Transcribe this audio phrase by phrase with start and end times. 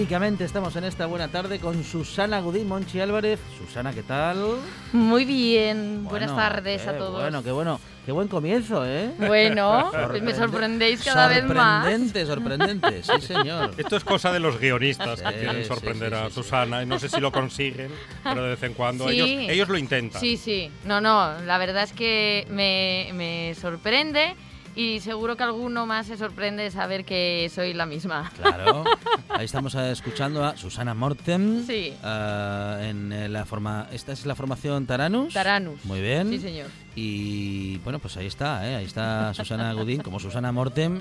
[0.00, 3.38] Estamos en esta buena tarde con Susana Gudín, Monchi Álvarez.
[3.58, 4.56] Susana, ¿qué tal?
[4.94, 7.20] Muy bien, buenas tardes a todos.
[7.20, 9.12] Bueno, qué bueno, qué buen comienzo, ¿eh?
[9.18, 9.92] Bueno,
[10.22, 11.84] me sorprendéis cada vez más.
[11.84, 13.72] Sorprendente, sorprendente, sí señor.
[13.76, 17.20] Esto es cosa de los guionistas que quieren sorprender a Susana y no sé si
[17.20, 17.92] lo consiguen,
[18.24, 20.20] pero de vez en cuando ellos, ellos lo intentan.
[20.20, 24.34] Sí, sí, no, no, la verdad es que me, me sorprende
[24.74, 28.30] y seguro que alguno más se sorprende de saber que soy la misma.
[28.36, 28.84] Claro.
[29.28, 31.66] Ahí estamos eh, escuchando a Susana Mortem.
[31.66, 31.92] Sí.
[32.02, 35.34] Eh, en eh, la forma, esta es la formación Taranus.
[35.34, 35.84] Taranus.
[35.84, 36.30] Muy bien.
[36.30, 36.66] Sí, señor.
[36.94, 41.00] Y bueno, pues ahí está, ahí está Susana Gudín como Susana Mortem.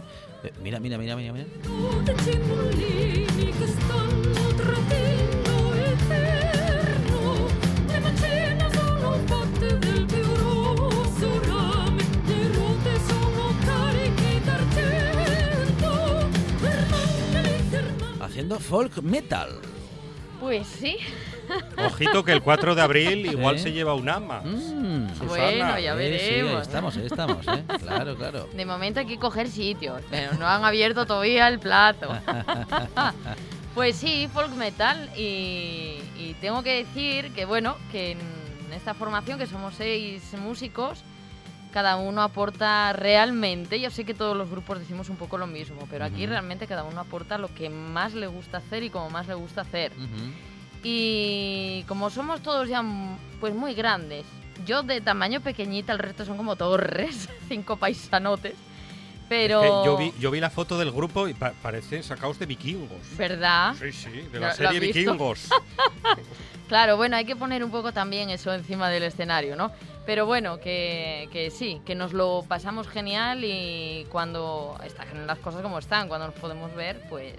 [0.63, 1.46] mira, mira, mira, mira, mira.
[18.59, 19.50] Folk metal.
[20.39, 20.97] Pues sí.
[21.77, 24.41] Ojito que el 4 de abril igual se lleva un ama.
[24.41, 25.07] Mm.
[25.27, 26.61] Bueno, ya veremos.
[26.61, 27.63] estamos, estamos, ¿eh?
[27.79, 28.47] Claro, claro.
[28.53, 32.09] De momento hay que coger sitios, pero no han abierto todavía el plato.
[33.75, 35.09] pues sí, folk metal.
[35.17, 41.03] Y, y tengo que decir que, bueno, que en esta formación, que somos seis músicos,
[41.72, 45.88] cada uno aporta realmente, yo sé que todos los grupos decimos un poco lo mismo,
[45.90, 49.28] pero aquí realmente cada uno aporta lo que más le gusta hacer y como más
[49.28, 49.91] le gusta hacer.
[50.84, 52.84] Y como somos todos ya
[53.40, 54.25] pues muy grandes,
[54.66, 58.56] yo de tamaño pequeñita, el resto son como torres, cinco paisanotes.
[59.28, 59.86] Pero...
[59.86, 63.16] yo, vi, yo vi la foto del grupo y parecen sacados de vikingos.
[63.16, 63.75] ¿Verdad?
[63.80, 65.50] Sí, sí, de la serie Vikingos.
[66.68, 69.72] claro, bueno, hay que poner un poco también eso encima del escenario, ¿no?
[70.09, 75.62] Pero bueno, que, que, sí, que nos lo pasamos genial y cuando están las cosas
[75.62, 77.36] como están, cuando nos podemos ver, pues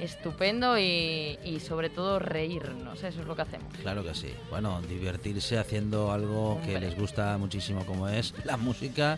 [0.00, 3.72] estupendo y, y, sobre todo reírnos, eso es lo que hacemos.
[3.82, 4.34] Claro que sí.
[4.50, 9.16] Bueno, divertirse haciendo algo que les gusta muchísimo como es la música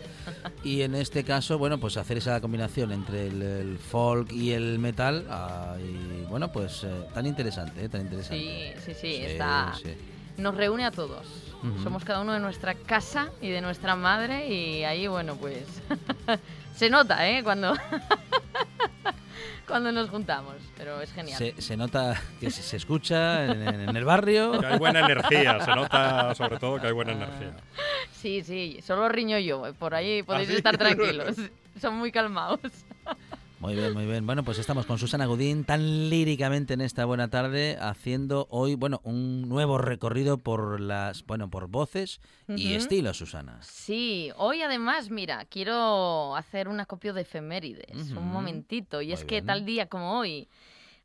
[0.63, 5.25] y en este caso, bueno, pues hacer esa combinación entre el, folk y el metal
[5.31, 8.75] ah, y bueno, pues eh, tan interesante, eh, tan interesante.
[8.77, 9.73] Sí, sí, sí, está...
[10.37, 11.44] Nos reúne a todos.
[11.83, 15.65] Somos cada uno de nuestra casa y de nuestra madre y ahí, bueno, pues
[16.75, 17.43] se nota, ¿eh?
[17.43, 17.73] Cuando,
[19.67, 21.53] cuando nos juntamos, pero es genial.
[21.57, 24.51] Se, nota que se, escucha en, el barrio.
[24.59, 27.55] Que hay buena energía, se nota sobre todo que hay buena energía.
[28.11, 31.35] Sí, sí, solo riño yo, por ahí podéis ¿Ah, estar tranquilos,
[31.79, 32.59] son muy calmados.
[33.59, 34.25] Muy bien, muy bien.
[34.25, 38.99] Bueno, pues estamos con Susana Gudín tan líricamente en esta buena tarde haciendo hoy, bueno,
[39.03, 43.59] un nuevo recorrido por las, bueno, por voces y estilos, Susana.
[43.61, 49.41] Sí, hoy además, mira, quiero hacer un acopio de efemérides, un momentito, y es que
[49.41, 50.49] tal día como hoy,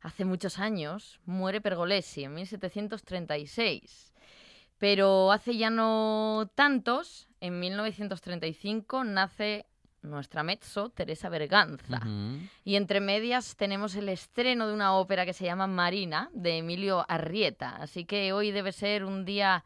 [0.01, 4.13] hace muchos años, muere Pergolesi en 1736.
[4.77, 9.67] Pero hace ya no tantos, en 1935 nace
[10.01, 12.01] nuestra mezzo, Teresa Berganza.
[12.63, 17.05] Y entre medias tenemos el estreno de una ópera que se llama Marina, de Emilio
[17.07, 17.75] Arrieta.
[17.77, 19.63] Así que hoy debe ser un día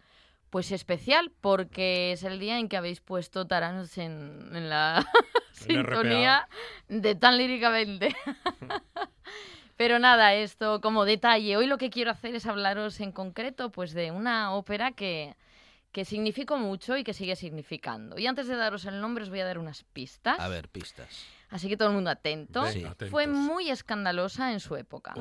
[0.50, 5.06] pues especial porque es el día en que habéis pueto Taranos en, la
[5.52, 6.48] sintonía
[6.88, 8.16] de tan líricamente.
[9.78, 11.58] Pero nada, esto como detalle.
[11.58, 15.36] Hoy lo que quiero hacer es hablaros en concreto pues de una ópera que,
[15.96, 18.20] que significó mucho y que sigue significando.
[18.20, 20.38] Y antes de daros el nombre os voy a dar unas pistas.
[20.42, 21.26] A ver, pistas.
[21.50, 22.66] Así que todo el mundo atento.
[23.10, 25.14] Fue muy escandalosa en su época.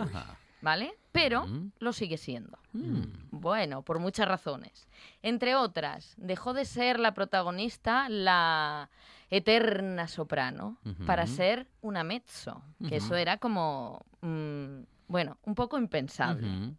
[0.62, 0.98] ¿Vale?
[1.12, 1.74] Pero mm.
[1.78, 2.58] lo sigue siendo.
[2.72, 3.02] Mm.
[3.30, 4.88] Bueno, por muchas razones.
[5.22, 8.90] Entre otras, dejó de ser la protagonista la
[9.30, 16.74] eterna soprano para ser una mezzo, que eso era como, mm, bueno, un poco impensable.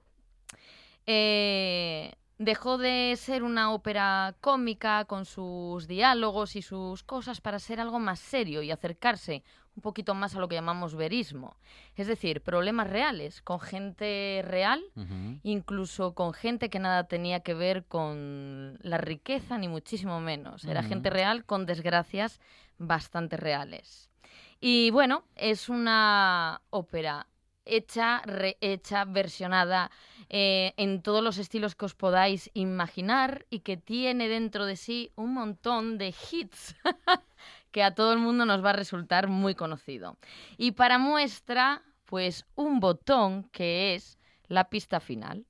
[1.05, 7.79] eh, dejó de ser una ópera cómica con sus diálogos y sus cosas para ser
[7.79, 9.43] algo más serio y acercarse
[9.75, 11.57] un poquito más a lo que llamamos verismo.
[11.95, 14.81] Es decir, problemas reales, con gente real,
[15.43, 20.63] incluso con gente que nada tenía que ver con la riqueza, ni muchísimo menos.
[20.65, 22.39] Era gente real con desgracias
[22.77, 24.09] bastante reales.
[24.61, 27.27] Y bueno, es una ópera
[27.65, 29.91] hecha, rehecha, versionada
[30.29, 35.11] eh, en todos los estilos que os podáis imaginar y que tiene dentro de sí
[35.15, 36.75] un montón de hits
[37.71, 40.17] que a todo el mundo nos va a resultar muy conocido.
[40.57, 44.17] Y para muestra, pues un botón que es
[44.47, 45.45] la pista final.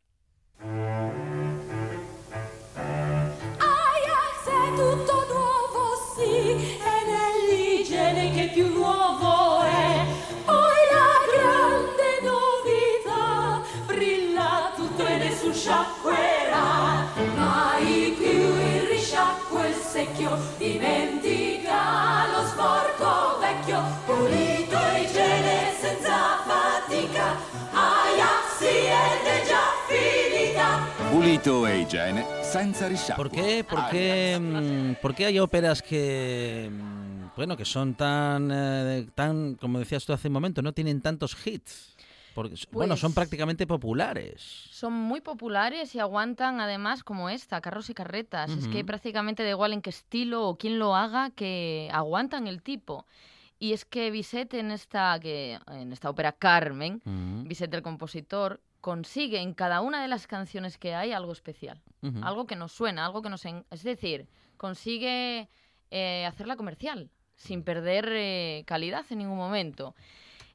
[33.16, 38.50] ¿Por qué, por qué, mm, por qué hay óperas que mm, bueno, que son tan,
[38.52, 41.96] eh, tan, como decías tú hace un momento, no tienen tantos hits.
[42.34, 44.42] Porque, bueno, son pues prácticamente populares.
[44.72, 48.52] Son muy populares y aguantan además como esta, carros y carretas.
[48.52, 52.62] Es que prácticamente da igual en qué estilo o quién lo haga, que aguantan el
[52.62, 53.06] tipo.
[53.58, 57.02] Y es que Bizet en esta, que, en esta ópera Carmen,
[57.46, 61.82] Bizet el compositor, consigue en cada una de las canciones que hay algo especial.
[62.22, 63.44] Algo que nos suena, algo que nos...
[63.44, 64.28] Es decir,
[64.58, 65.50] consigue
[65.90, 69.96] eh, hacerla comercial, sin perder eh, calidad en ningún momento.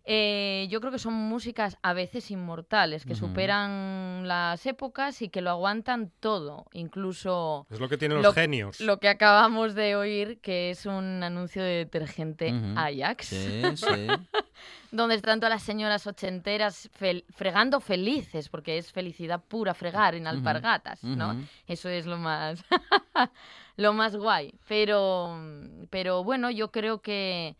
[0.04, 5.40] Eh, yo creo que son músicas a veces inmortales, que superan las épocas y que
[5.40, 7.66] lo aguantan todo, incluso...
[7.70, 8.80] Es lo que tienen los genios.
[8.80, 13.26] Lo que acabamos de oír, que es un anuncio de detergente Ajax.
[13.26, 13.86] Sí, sí.
[14.90, 16.90] donde están todas las señoras ochenteras
[17.34, 21.36] fregando felices, porque es felicidad pura fregar en alpargatas, ¿no?
[21.66, 22.64] Eso es lo más...
[23.76, 24.54] lo más guay.
[24.68, 25.40] Pero,
[25.88, 27.56] pero bueno, yo creo que,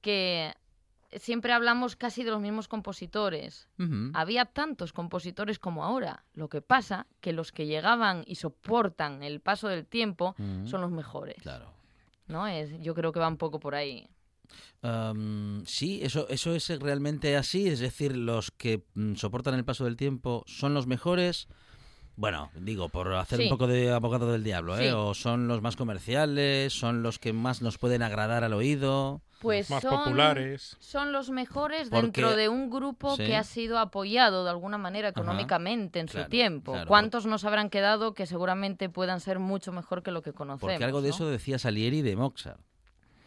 [0.00, 0.54] que
[1.18, 3.68] siempre hablamos casi de los mismos compositores.
[4.14, 6.24] Había tantos compositores como ahora.
[6.34, 10.90] Lo que pasa que los que llegaban y soportan el paso del tiempo son los
[10.90, 11.36] mejores.
[11.42, 11.72] Claro.
[12.28, 12.46] ¿No?
[12.46, 14.08] Es, yo creo que va un poco por ahí.
[15.66, 17.68] sí, eso, eso es realmente así.
[17.68, 21.48] Es decir, los que mm, soportan el paso del tiempo son los mejores.
[22.14, 24.92] Bueno, digo, por hacer un poco de abogado del diablo, ¿eh?
[24.92, 29.22] O son los más comerciales, son los que más nos pueden agradar al oído.
[29.42, 30.76] Pues más son, populares.
[30.78, 35.98] Son los mejores dentro de un grupo que ha sido apoyado de alguna manera económicamente
[35.98, 36.76] en su tiempo.
[36.86, 40.72] ¿Cuántos nos habrán quedado que seguramente puedan ser mucho mejor que lo que conocemos?
[40.72, 42.60] Porque algo de eso decía Salieri de Mozart.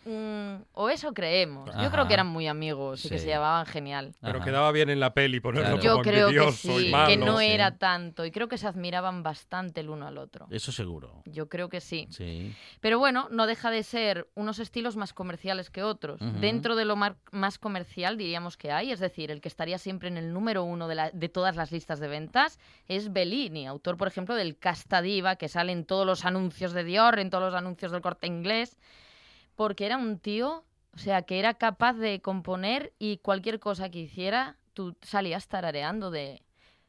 [0.05, 1.69] Mm, o eso creemos.
[1.81, 4.13] Yo creo que eran muy amigos y que se llevaban genial.
[4.21, 8.24] Pero quedaba bien en la peli ponerlo Yo creo que sí, que no era tanto.
[8.24, 10.47] Y creo que se admiraban bastante el uno al otro.
[10.51, 11.24] Eso seguro.
[11.25, 12.07] Yo creo que sí.
[12.79, 16.19] Pero bueno, no deja de ser unos estilos más comerciales que otros.
[16.39, 20.17] Dentro de lo más comercial diríamos que hay, es decir, el que estaría siempre en
[20.17, 24.35] el número uno de, de todas las listas de ventas es Bellini, autor, por ejemplo,
[24.35, 27.91] del Casta Diva, que sale en todos los anuncios de Dior, en todos los anuncios
[27.91, 28.77] del corte inglés
[29.55, 34.00] porque era un tío, o sea, que era capaz de componer y cualquier cosa que
[34.00, 36.41] hiciera, tú salías tarareando de...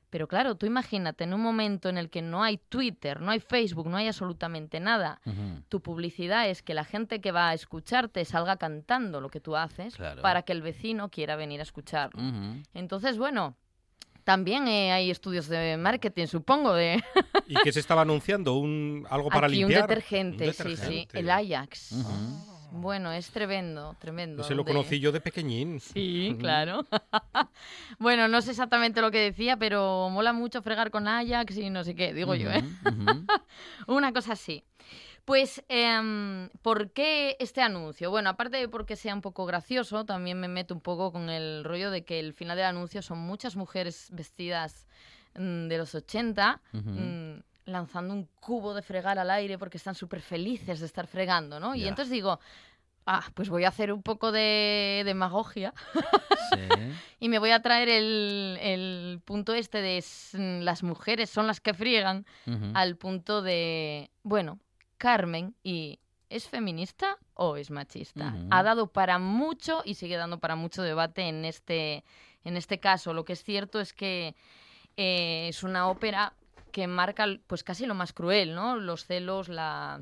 [0.09, 3.41] Pero claro, tú imagínate en un momento en el que no hay Twitter, no hay
[3.41, 5.21] Facebook, no hay absolutamente nada.
[5.69, 9.57] Tu publicidad es que la gente que va a escucharte salga cantando lo que tú
[9.57, 12.23] haces para que el vecino quiera venir a escucharlo.
[12.73, 13.57] Entonces, bueno,
[14.27, 16.73] también eh, hay estudios de marketing, supongo.
[16.73, 17.01] De...
[17.47, 18.55] ¿Y qué se estaba anunciando?
[18.55, 19.83] ¿Un, ¿Algo para limpiar?
[19.83, 21.09] Un detergente, sí, sí.
[21.13, 21.95] El Ajax.
[22.77, 24.45] Bueno, es tremendo, tremendo.
[24.45, 25.81] Se lo conocí yo de pequeñín.
[25.81, 26.85] Sí, claro.
[27.99, 31.85] bueno, no sé exactamente lo que decía, pero mola mucho fregar con Ajax y no
[31.85, 32.63] sé qué, digo yo, ¿eh?
[33.87, 34.65] Una cosa así.
[35.27, 38.11] Pues, eh, ¿por qué este anuncio?
[38.11, 41.65] Bueno, aparte de porque sea un poco gracioso, también me meto un poco con el
[41.65, 44.87] rollo de que el final del anuncio son muchas mujeres vestidas
[45.35, 47.35] mm, de los 80, mm,
[47.67, 51.75] lanzando un cubo de fregar al aire porque están súper felices de estar fregando, ¿no?
[51.75, 52.41] Y entonces digo,
[53.07, 55.75] ah, pues voy a hacer un poco de demagogia
[57.21, 60.05] y me voy a traer el, punto este de
[60.63, 62.25] las mujeres son las que friegan
[62.75, 64.59] al punto de, bueno,
[64.99, 65.99] Carmen y
[66.31, 68.35] ¿es feminista o es machista?
[68.51, 72.05] Ha dado para mucho y sigue dando para mucho debate en este,
[72.45, 73.13] en este caso.
[73.13, 74.35] Lo que es cierto es que
[74.97, 76.33] eh, es una ópera
[76.77, 78.77] que marca pues casi lo más cruel, ¿no?
[78.77, 79.99] Los celos, la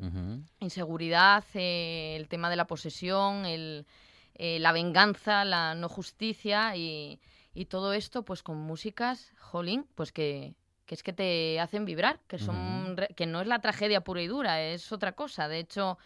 [0.59, 3.87] inseguridad, eh, el tema de la posesión, el,
[4.35, 7.21] eh, la venganza, la no justicia y,
[7.55, 12.19] y, todo esto pues con músicas, jolín, pues que, que es que te hacen vibrar,
[12.27, 15.47] que, son, que no es la tragedia pura y dura, es otra cosa.
[15.47, 15.97] De hecho,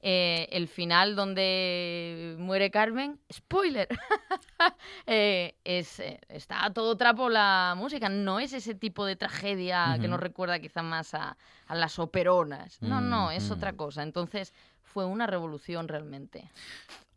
[0.00, 3.88] eh, el final donde muere Carmen, spoiler,
[5.06, 9.98] eh, es, eh, está a todo trapo la música, no es ese tipo de tragedia
[10.00, 11.36] que nos recuerda quizá más a,
[11.66, 14.02] a las operonas, no, no, es otra cosa.
[14.02, 16.48] Entonces fue una revolución realmente.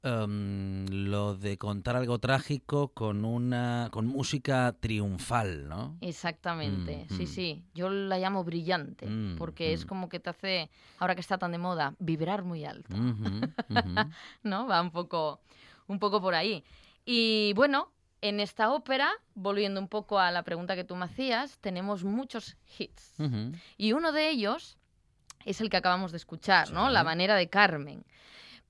[0.04, 5.96] Em, lo de contar algo trágico con una con música triunfal, ¿no?
[6.02, 7.28] Exactamente, mm, sí, mm.
[7.28, 7.64] sí.
[7.76, 11.52] Yo la llamo brillante, mm, porque es como que te hace, ahora que está tan
[11.52, 12.96] de moda, vibrar muy alto.
[14.44, 14.66] ¿No?
[14.66, 15.40] Va un poco,
[15.86, 16.64] un poco por ahí.
[17.06, 17.92] Y bueno,
[18.22, 22.58] en esta ópera, volviendo un poco a la pregunta que tú me hacías, tenemos muchos
[22.80, 23.14] hits.
[23.78, 24.80] Y uno de ellos
[25.46, 26.90] es el que acabamos de escuchar, ¿no?
[26.90, 28.04] La manera de Carmen.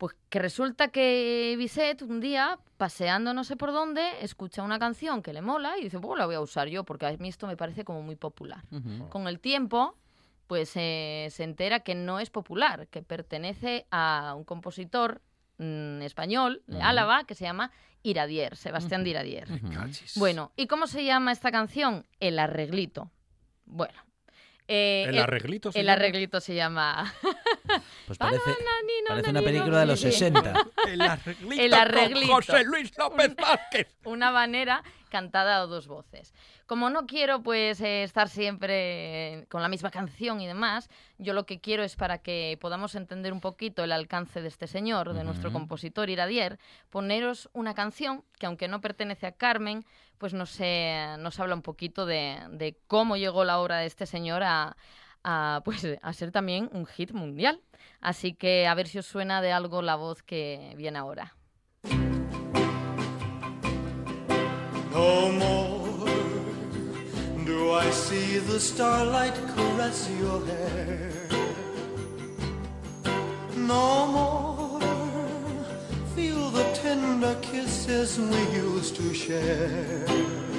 [0.02, 5.22] Pues que resulta que Bisset un día, paseando no sé por dónde, escucha una canción
[5.22, 7.46] que le mola y dice, pues la voy a usar yo porque a mí esto
[7.46, 8.64] me parece como muy popular.
[9.10, 9.96] Con el tiempo,
[10.48, 15.22] pues eh, se entera que no es popular, que pertenece a un compositor
[15.60, 17.70] mm, español de Álava que se llama
[18.02, 19.50] Iradier, Sebastián de Iradier.
[20.16, 22.08] Bueno, ¿y cómo se llama esta canción?
[22.20, 23.12] El arreglito.
[23.66, 24.04] Bueno,
[24.68, 27.14] eh, ¿El arreglito se El arreglito se llama.
[28.08, 28.52] Pues parece,
[29.08, 30.54] parece una película de los 60.
[30.88, 32.34] el arreglito, el arreglito.
[32.34, 33.88] José Luis López Vázquez.
[34.06, 36.34] una manera cantada a dos voces.
[36.66, 41.46] Como no quiero pues eh, estar siempre con la misma canción y demás, yo lo
[41.46, 45.26] que quiero es para que podamos entender un poquito el alcance de este señor, de
[45.26, 49.86] nuestro compositor Iradier, poneros una canción que aunque no pertenece a Carmen,
[50.18, 50.60] pues nos,
[51.20, 54.78] nos habla un poquito de, cómo llegó la obra de este señor a,
[55.64, 57.62] pues, a ser también un hit mundial.
[58.00, 61.36] Así que a ver si os suena de algo la voz que viene ahora.
[64.94, 66.12] No more
[67.46, 71.12] do I see the starlight caress your hair.
[73.56, 74.82] No more
[76.14, 80.51] feel the tender kisses we used to share.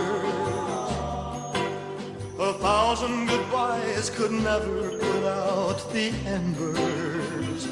[2.38, 7.64] A thousand goodbyes could never put out the embers.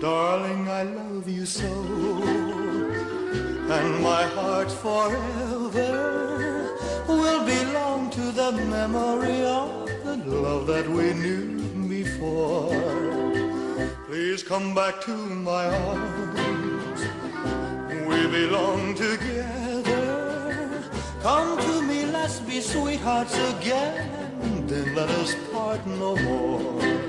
[0.00, 1.72] Darling, I love you so.
[3.78, 5.90] And my heart forever
[7.08, 10.16] will belong to the memory of the
[10.46, 12.70] love that we knew before.
[14.06, 15.16] Please come back to
[15.50, 16.59] my arms.
[18.20, 20.02] We belong together.
[21.22, 24.66] Come to me, let's be sweethearts again.
[24.66, 27.00] Then let us part no more.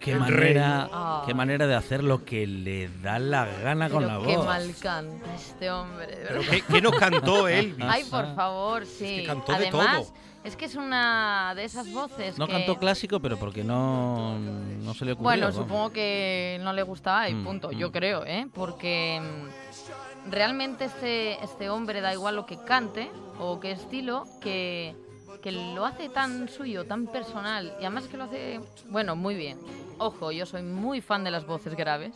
[0.00, 1.22] qué manera, ah.
[1.26, 4.26] qué manera de hacer lo que le da la gana con la voz.
[4.26, 6.18] Qué mal canta este hombre.
[6.28, 7.76] ¿Pero qué, nos cantó él?
[7.80, 9.04] Ay, por favor, sí.
[9.04, 10.12] Es que cantó Además, de todo.
[10.42, 12.38] Es que es una de esas voces.
[12.38, 15.24] No cantó clásico, pero porque no, no se le ocurrió.
[15.24, 17.72] Bueno, supongo que no le gustaba y mm, punto.
[17.72, 17.92] Yo mm.
[17.92, 18.48] creo, ¿eh?
[18.54, 24.96] Porque mm, realmente este, este hombre da igual lo que cante o qué estilo, que,
[25.40, 29.58] que lo hace tan suyo, tan personal y además que lo hace, bueno, muy bien.
[29.98, 32.14] Ojo, yo soy muy fan de las voces graves,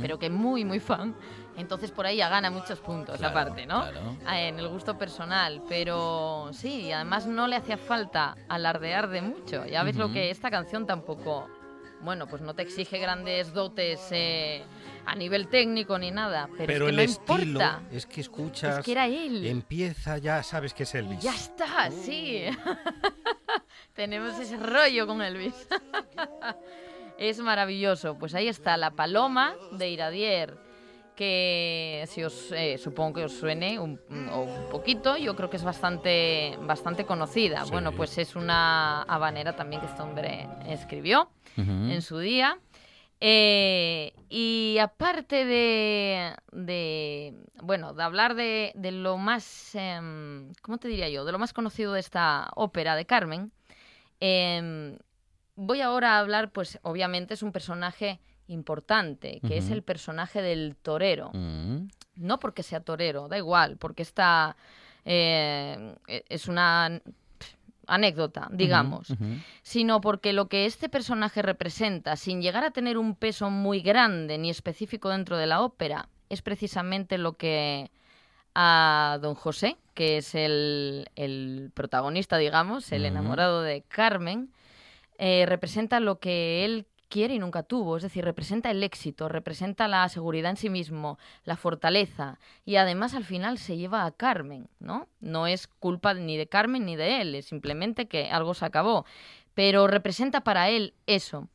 [0.00, 1.14] pero que muy, muy fan.
[1.58, 3.84] Entonces por ahí ya gana muchos puntos, aparte, ¿no?
[4.24, 5.62] Ah, en el gusto personal.
[5.68, 9.66] Pero sí, además no le hacía falta alardear de mucho.
[9.66, 11.46] Ya ves lo que esta canción tampoco
[12.02, 14.62] bueno, pues no te exige grandes dotes eh,
[15.06, 17.82] a nivel técnico ni nada, pero, Pero es que el no estilo importa.
[17.90, 19.46] es que escuchas, Es que era él.
[19.46, 21.20] empieza ya, sabes que es Elvis.
[21.20, 22.44] Ya está, sí.
[23.94, 25.68] Tenemos ese rollo con Elvis.
[27.18, 28.16] es maravilloso.
[28.18, 30.58] Pues ahí está La Paloma de Iradier,
[31.14, 33.98] que si os eh, supongo que os suene un,
[34.70, 37.64] poquito, yo creo que es bastante, bastante conocida.
[37.64, 37.70] Sí.
[37.70, 42.58] Bueno, pues es una habanera también que este hombre escribió en su día.
[43.20, 50.88] Eh, y aparte de, de, bueno, de hablar de, de lo más, em, ¿cómo te
[50.88, 51.24] diría yo?
[51.24, 53.52] De lo más conocido de esta ópera de Carmen,
[54.20, 54.98] em,
[55.54, 60.76] voy ahora a hablar, pues obviamente es un personaje importante, que es el personaje del
[60.76, 61.30] torero.
[61.32, 61.88] Mm.
[62.16, 64.56] No porque sea torero, da igual, porque esta
[65.04, 67.00] eh, es una
[67.86, 69.12] anécdota, digamos
[69.62, 74.38] sino porque lo que este personaje representa, sin llegar a tener un peso muy grande
[74.38, 77.90] ni específico dentro de la ópera, es precisamente lo que
[78.54, 84.50] a don José, que es el, el protagonista, digamos, el enamorado de Carmen,
[85.18, 89.88] eh, representa lo que él quiere y nunca tuvo, es decir, representa el éxito, representa
[89.88, 94.68] la seguridad en sí mismo, la fortaleza y además al final se lleva a Carmen,
[94.78, 95.08] ¿no?
[95.20, 99.04] No es culpa ni de Carmen ni de él, es simplemente que algo se acabó,
[99.54, 101.48] pero representa para él eso.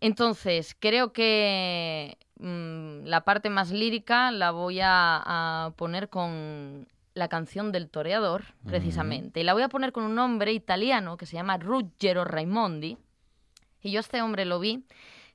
[0.00, 5.22] Entonces, creo que mm, la parte más lírica la voy a,
[5.66, 9.40] a poner con la canción del toreador, precisamente.
[9.40, 12.96] Y la voy a poner con un hombre italiano que se llama Ruggero Raimondi.
[13.82, 14.84] Y yo este hombre lo vi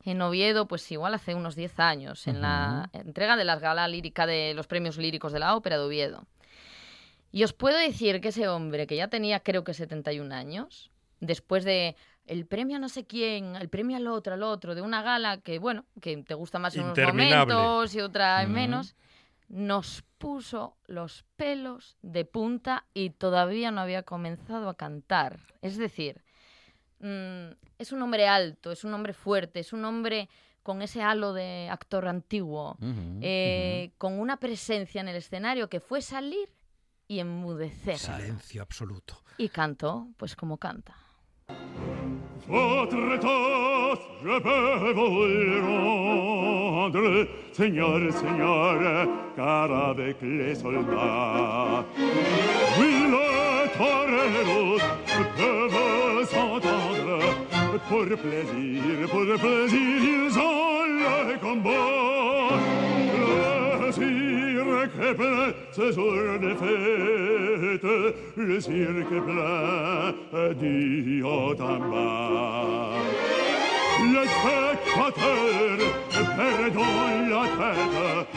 [0.04, 4.26] en Oviedo, pues igual hace unos 10 años, en la entrega de la gala lírica
[4.26, 6.26] de los premios líricos de la ópera de Oviedo.
[7.32, 11.66] Y os puedo decir que ese hombre, que ya tenía creo que 71 años, después
[11.66, 15.02] de el premio a no sé quién, el premio al otro, al otro, de una
[15.02, 18.96] gala que, bueno, que te gusta más en unos momentos y otra en menos,
[19.50, 25.40] nos puso los pelos de punta y todavía no había comenzado a cantar.
[25.62, 26.24] Es decir,
[27.00, 30.30] mm, es un hombre alto, es un hombre fuerte, es un hombre
[30.64, 32.78] con ese halo de actor antiguo,
[33.22, 36.50] eh, con una presencia en el escenario que fue salir
[37.08, 37.98] y enmudecer.
[37.98, 39.24] Silencio absoluto.
[39.38, 40.96] Y cantó, pues como canta.
[42.48, 42.96] Votre
[44.24, 51.86] je peux vous le rendre, Seigneur, Seigneur, car avec les soldats,
[52.80, 53.27] oui,
[53.80, 54.78] le torero
[55.38, 57.20] peuvent s'entendre,
[57.90, 62.58] pour plaisir, pour plaisir, ils ont le combat.
[63.80, 67.88] Le cirque plein, ce jour de fête,
[68.36, 70.14] le cirque plein,
[70.60, 72.92] du en bas.
[74.00, 75.80] Les spectateurs
[76.36, 76.84] perdent
[77.30, 78.28] la tête,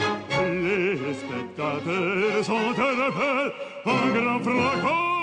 [0.51, 3.53] les spectateurs s'interpellent
[3.85, 5.20] en grand fracas.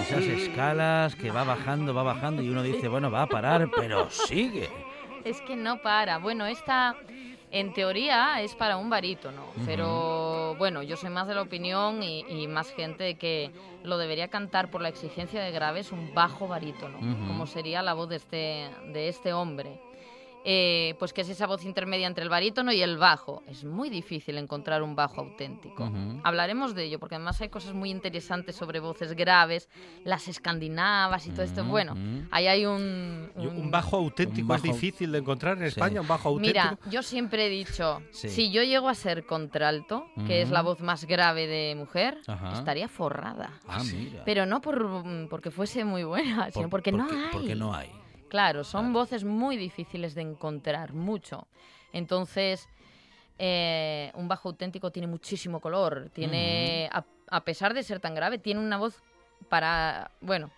[0.00, 4.10] Esas escalas que va bajando, va bajando y uno dice, bueno, va a parar, pero
[4.10, 4.68] sigue.
[5.24, 6.18] Es que no para.
[6.18, 6.96] Bueno, esta
[7.50, 12.24] en teoría es para un barítono, pero bueno, yo soy más de la opinión y,
[12.28, 13.50] y más gente de que
[13.84, 18.10] lo debería cantar por la exigencia de graves un bajo barítono, como sería la voz
[18.10, 19.80] de este, de este hombre.
[20.44, 23.42] Eh, pues que es esa voz intermedia entre el barítono y el bajo.
[23.46, 25.90] Es muy difícil encontrar un bajo auténtico.
[26.22, 29.68] Hablaremos de ello, porque además hay cosas muy interesantes sobre voces graves,
[30.04, 31.64] las escandinavas y todo esto.
[31.64, 31.94] Bueno,
[32.30, 33.30] ahí hay un...
[33.36, 35.68] Un bajo auténtico un bajo- es difícil de encontrar en Sí.
[35.68, 36.64] España, un bajo auténtico.
[36.64, 38.28] Mira, yo siempre he dicho, Sí.
[38.28, 42.52] si yo llego a ser contralto, que es la voz más grave de mujer, Ajá.
[42.54, 43.60] estaría forrada.
[43.66, 44.22] Ah, mira.
[44.24, 47.28] Pero no por, porque fuese muy buena, sino Por- porque, no hay.
[47.32, 47.90] Porque no hay.
[48.28, 51.46] Claro, son voces muy difíciles de encontrar, mucho.
[51.92, 52.68] Entonces,
[53.38, 56.10] eh, un bajo auténtico tiene muchísimo color.
[56.12, 59.02] Tiene, a, a pesar de ser tan grave, tiene una voz
[59.48, 60.50] para, bueno,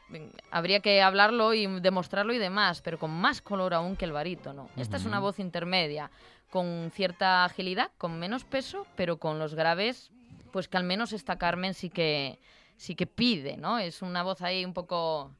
[0.51, 4.69] habría que hablarlo y demostrarlo y demás, pero con más color aún que el barítono.
[4.77, 6.11] Esta es una voz intermedia,
[6.51, 10.11] con cierta agilidad, con menos peso, pero con los graves,
[10.51, 12.41] pues que al menos esta Carmen sí que,
[12.77, 13.79] sí que pide, ¿no?
[13.79, 15.31] Es una voz ahí un poco...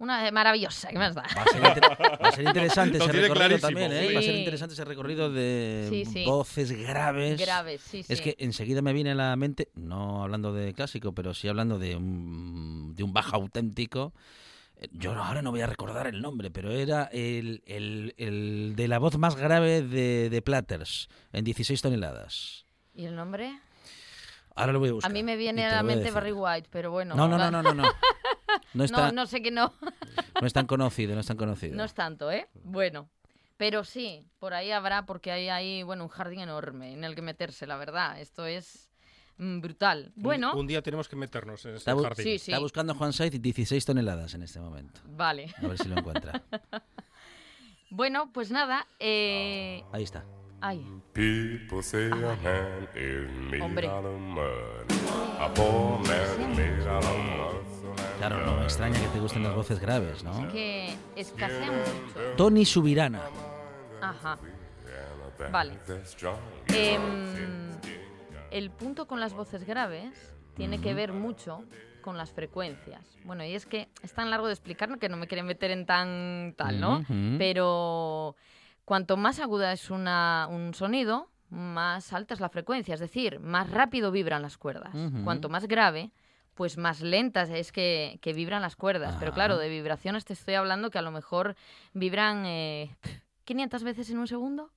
[0.00, 1.22] Una maravillosa, ¿qué más da?
[1.36, 1.84] Va a ser, inter-
[2.24, 4.12] va a ser interesante ese recorrido también, ¿eh?
[4.14, 4.38] Va a ser Sí.
[4.38, 6.24] interesante ese recorrido de Sí, sí.
[6.24, 7.38] voces graves.
[7.38, 8.10] Graves, sí, sí.
[8.12, 11.78] Es que enseguida me viene a la mente, no hablando de clásico, pero sí hablando
[11.78, 14.14] de un, de un bajo auténtico.
[14.76, 18.88] Eh, Yo ahora no voy a recordar el nombre, pero era el, el- el de
[18.88, 22.64] la voz más grave de, de Platters, en 16 toneladas.
[22.94, 23.52] ¿Y el nombre?
[24.56, 25.10] Ahora lo voy a buscar.
[25.10, 26.14] A mí me viene a la a mente decir.
[26.14, 27.14] Barry White, pero bueno.
[27.14, 27.84] No, no, no, no, no, no.
[28.74, 29.72] No, está, No, no sé que no.
[30.40, 31.76] no es tan conocido, no es tan conocido.
[31.76, 32.48] No es tanto, ¿eh?
[32.64, 33.08] Bueno.
[33.56, 37.20] Pero sí, por ahí habrá, porque hay ahí, bueno, un jardín enorme en el que
[37.22, 38.18] meterse, la verdad.
[38.18, 38.90] Esto es
[39.36, 40.12] mm, brutal.
[40.16, 42.24] Un- Bueno, Un, día tenemos que meternos en bu- jardín.
[42.24, 42.52] Sí, sí.
[42.52, 45.00] Está buscando Juan Saiz 16 toneladas en este momento.
[45.06, 45.52] vale.
[45.62, 46.42] A ver si lo encuentra.
[47.90, 48.86] Bueno, pues nada.
[49.00, 49.82] Eh...
[49.92, 50.24] Ahí está.
[50.60, 53.88] Ay, People say a man is made Hombre.
[53.88, 55.40] out of mud.
[55.40, 57.79] A poor man made out of muscle and
[58.20, 60.46] Claro, no me extraña que te gusten las voces graves, ¿no?
[60.52, 62.36] que escasea mucho.
[62.36, 63.22] Tony Subirana.
[64.02, 64.38] Ajá.
[65.50, 65.78] Vale.
[66.68, 67.70] Em,
[68.50, 71.64] el punto con las voces graves tiene que ver mucho
[72.02, 73.06] con las frecuencias.
[73.24, 75.86] Bueno, y es que es tan largo de explicar que no me quieren meter en
[75.86, 77.02] tan tal, ¿no?
[77.38, 78.36] Pero
[78.84, 83.70] cuanto más aguda es una, un sonido, más alta es la frecuencia, es decir, más
[83.70, 84.94] rápido vibran las cuerdas.
[85.24, 86.10] Cuanto más grave,
[86.60, 89.16] pues más lentas es que, que vibran las cuerdas.
[89.18, 91.56] Pero claro, de vibraciones te estoy hablando que a lo mejor
[91.94, 92.94] vibran eh,
[93.46, 94.70] 500 veces en un segundo.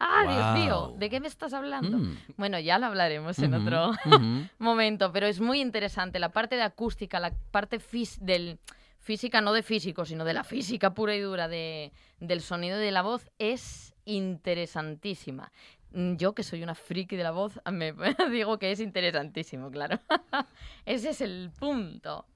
[0.00, 0.96] ¡Ah, Dios mío!
[0.98, 1.98] ¿De qué me estás hablando?
[1.98, 2.16] Mm.
[2.36, 3.92] Bueno, ya lo hablaremos en otro
[4.58, 6.18] momento, pero es muy interesante.
[6.18, 7.78] La parte de acústica, la parte
[8.22, 8.58] del
[8.98, 12.84] física, no de físico, sino de la física pura y dura de, del sonido y
[12.84, 15.52] de la voz es interesantísima.
[15.92, 17.92] Mm, Yo, que soy una friki de la voz, me
[18.30, 19.98] digo que es interesantísimo, claro.
[20.86, 22.26] Ese es el punto.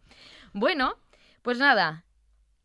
[0.52, 0.94] Bueno,
[1.42, 2.04] pues nada,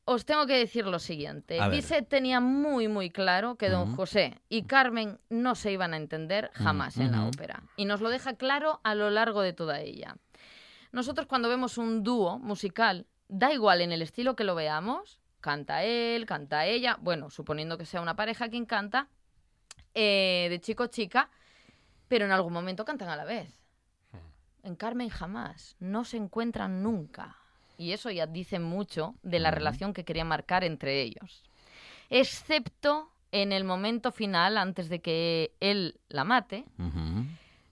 [0.06, 1.60] os tengo que decir lo siguiente.
[1.70, 3.96] Bizet tenía muy, muy claro que don.
[3.96, 7.64] José y Carmen no se iban a entender jamás en la ópera.
[7.76, 10.18] Y nos lo deja claro a lo largo de toda ella.
[10.92, 15.84] Nosotros cuando vemos un dúo musical, da igual en el estilo que lo veamos, canta
[15.84, 19.10] él, canta ella, bueno, suponiendo que sea una pareja quien canta,
[19.94, 21.30] eh, de chico-chica,
[22.08, 23.60] pero en algún momento cantan a la vez.
[24.64, 27.38] En Carmen jamás, no se encuentran nunca.
[27.78, 31.44] Y eso ya dice mucho de la relación que quería marcar entre ellos.
[32.10, 36.66] Excepto en el momento final, antes de que él la mate.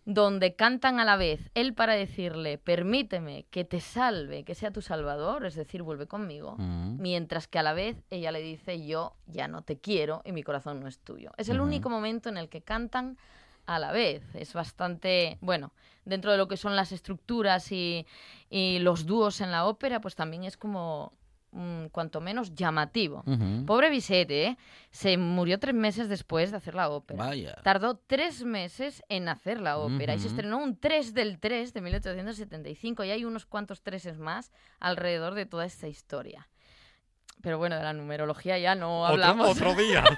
[0.08, 4.82] Donde cantan a la vez, él para decirle, permíteme que te salve, que sea tu
[4.82, 6.96] salvador, es decir, vuelve conmigo, Ujú.
[6.98, 10.44] mientras que a la vez ella le dice, yo ya no te quiero y mi
[10.44, 11.32] corazón no es tuyo.
[11.36, 13.18] Es el único momento en el que cantan
[13.66, 14.24] a la vez.
[14.34, 15.74] Es bastante, bueno,
[16.06, 18.08] dentro de lo que son las estructuras y,
[18.50, 21.12] y los dúos en la ópera, pues también es como,
[21.58, 23.24] mm, cuanto menos, llamativo.
[23.66, 24.58] Pobre Bizet, ¿eh?
[24.92, 27.26] Se murió tres meses después de hacer la ópera.
[27.26, 27.56] Vaya.
[27.64, 31.82] Tardó tres meses en hacer la ópera y se estrenó un 3 del 3 de
[31.82, 36.48] 1875 y hay unos cuantos treses más alrededor de toda esta historia.
[37.42, 39.50] Pero bueno, de la numerología ya no Otro, hablamos.
[39.50, 40.04] otro día.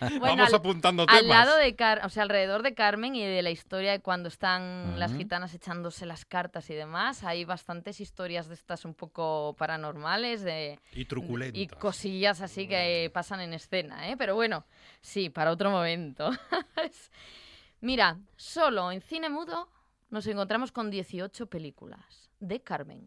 [0.00, 1.26] Bueno, Vamos al- apuntando Al temas.
[1.46, 4.98] lado de Car o sea, alrededor de Carmen y de la historia de cuando están
[4.98, 10.42] las gitanas echándose las cartas y demás, hay bastantes historias de estas un poco paranormales
[10.42, 11.60] de Y truculentas.
[11.60, 14.16] y cosillas así que pasan en escena, ¿eh?
[14.16, 14.64] Pero bueno,
[15.00, 16.30] sí, para otro momento.
[17.80, 19.68] Mira, solo en cine mudo
[20.10, 23.06] nos encontramos con 18 películas de Carmen.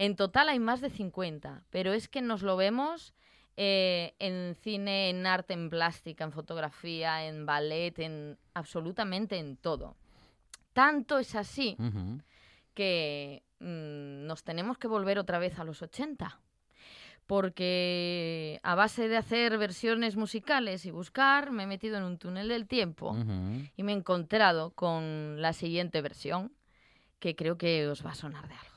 [0.00, 3.14] En total hay más de 50, pero es que nos lo vemos
[3.56, 9.96] eh, en cine, en arte, en plástica, en fotografía, en ballet, en absolutamente en todo.
[10.72, 11.76] Tanto es así
[12.74, 16.38] que mm, nos tenemos que volver otra vez a los 80.
[17.26, 22.46] Porque a base de hacer versiones musicales y buscar, me he metido en un túnel
[22.46, 23.16] del tiempo
[23.76, 26.52] y me he encontrado con la siguiente versión,
[27.18, 28.67] que creo que os va a sonar de algo.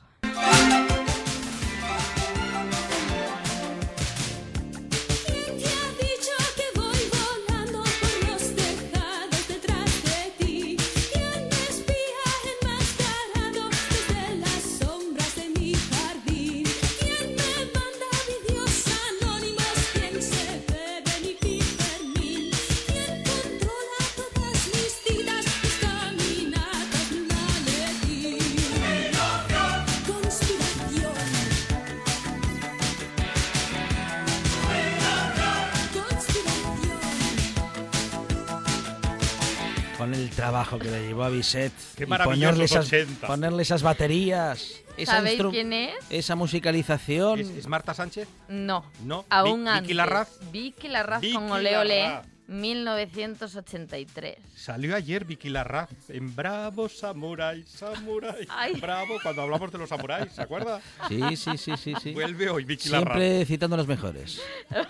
[40.42, 41.72] Trabajo que le llevó a Bisset.
[41.96, 43.28] Qué ponerle esas, 80.
[43.28, 44.72] ponerle esas baterías.
[44.96, 45.94] Esa ¿Sabéis quién es?
[46.10, 47.38] Esa musicalización.
[47.38, 48.26] ¿Es, es Marta Sánchez?
[48.48, 49.24] No, No.
[49.30, 49.82] aún Vi- antes.
[49.82, 50.28] Vicky Larraz.
[50.50, 52.26] Vicky Larraz Vicky con Ole Ole, Larraz.
[52.48, 54.36] 1983.
[54.56, 58.44] Salió ayer Vicky Larraz en Bravo Samurai, Samurai.
[58.50, 58.74] Ay.
[58.80, 60.80] Bravo, cuando hablamos de los samuráis, ¿se acuerda?
[61.08, 61.94] Sí, sí, sí, sí.
[62.02, 62.12] sí.
[62.12, 63.16] Vuelve hoy Vicky Larraz.
[63.16, 64.42] Siempre citando a los mejores.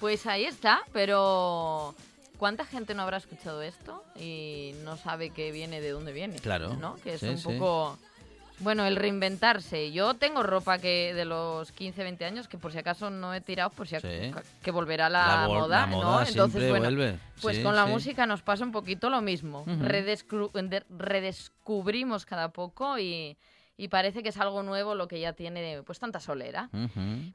[0.00, 1.94] Pues ahí está, pero
[2.38, 6.36] ¿Cuánta gente no habrá escuchado esto y no sabe que viene de dónde viene?
[6.36, 6.96] Claro, ¿No?
[6.96, 7.44] Que es sí, un sí.
[7.44, 7.98] poco.
[8.58, 9.92] Bueno, el reinventarse.
[9.92, 13.42] Yo tengo ropa que de los 15, 20 años que por si acaso no he
[13.42, 14.06] tirado, por si Sí.
[14.30, 16.22] acaso que volverá la, vol- moda, la ¿no?
[16.22, 17.18] Entonces, bueno, vuelve.
[17.42, 17.90] pues Sí, con la sí.
[17.92, 19.64] música nos pasa un poquito lo mismo.
[20.90, 23.36] Redescubrimos cada poco y,
[23.76, 26.70] y parece que es algo nuevo lo que ya tiene pues tanta solera.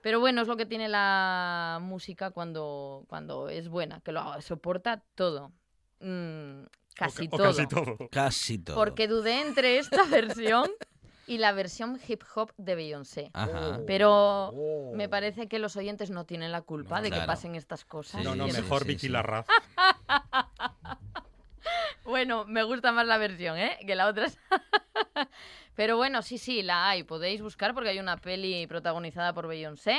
[0.02, 5.04] Pero bueno, es lo que tiene la música cuando, cuando es buena, que lo soporta
[5.16, 5.52] todo.
[6.00, 6.64] Mm,
[6.96, 7.44] casi, o, todo.
[7.44, 7.98] casi todo.
[8.12, 8.76] Casi todo.
[8.76, 10.70] Porque dudé entre esta versión
[11.28, 13.30] y la versión hip hop de Beyoncé.
[13.34, 13.80] Ajá.
[13.86, 14.52] Pero
[14.96, 18.22] me parece que los oyentes no tienen la culpa No, de que pasen estas cosas.
[18.22, 19.10] Sí, no, no, sí, mejor sí, Vicky sí.
[19.10, 19.46] Larraz.
[22.04, 23.78] Bueno, me gusta más la versión, ¿eh?
[23.86, 24.28] Que la otra.
[25.82, 27.02] Pero bueno, sí, sí, la hay.
[27.02, 29.98] Podéis buscar porque hay una peli protagonizada por Beyoncé.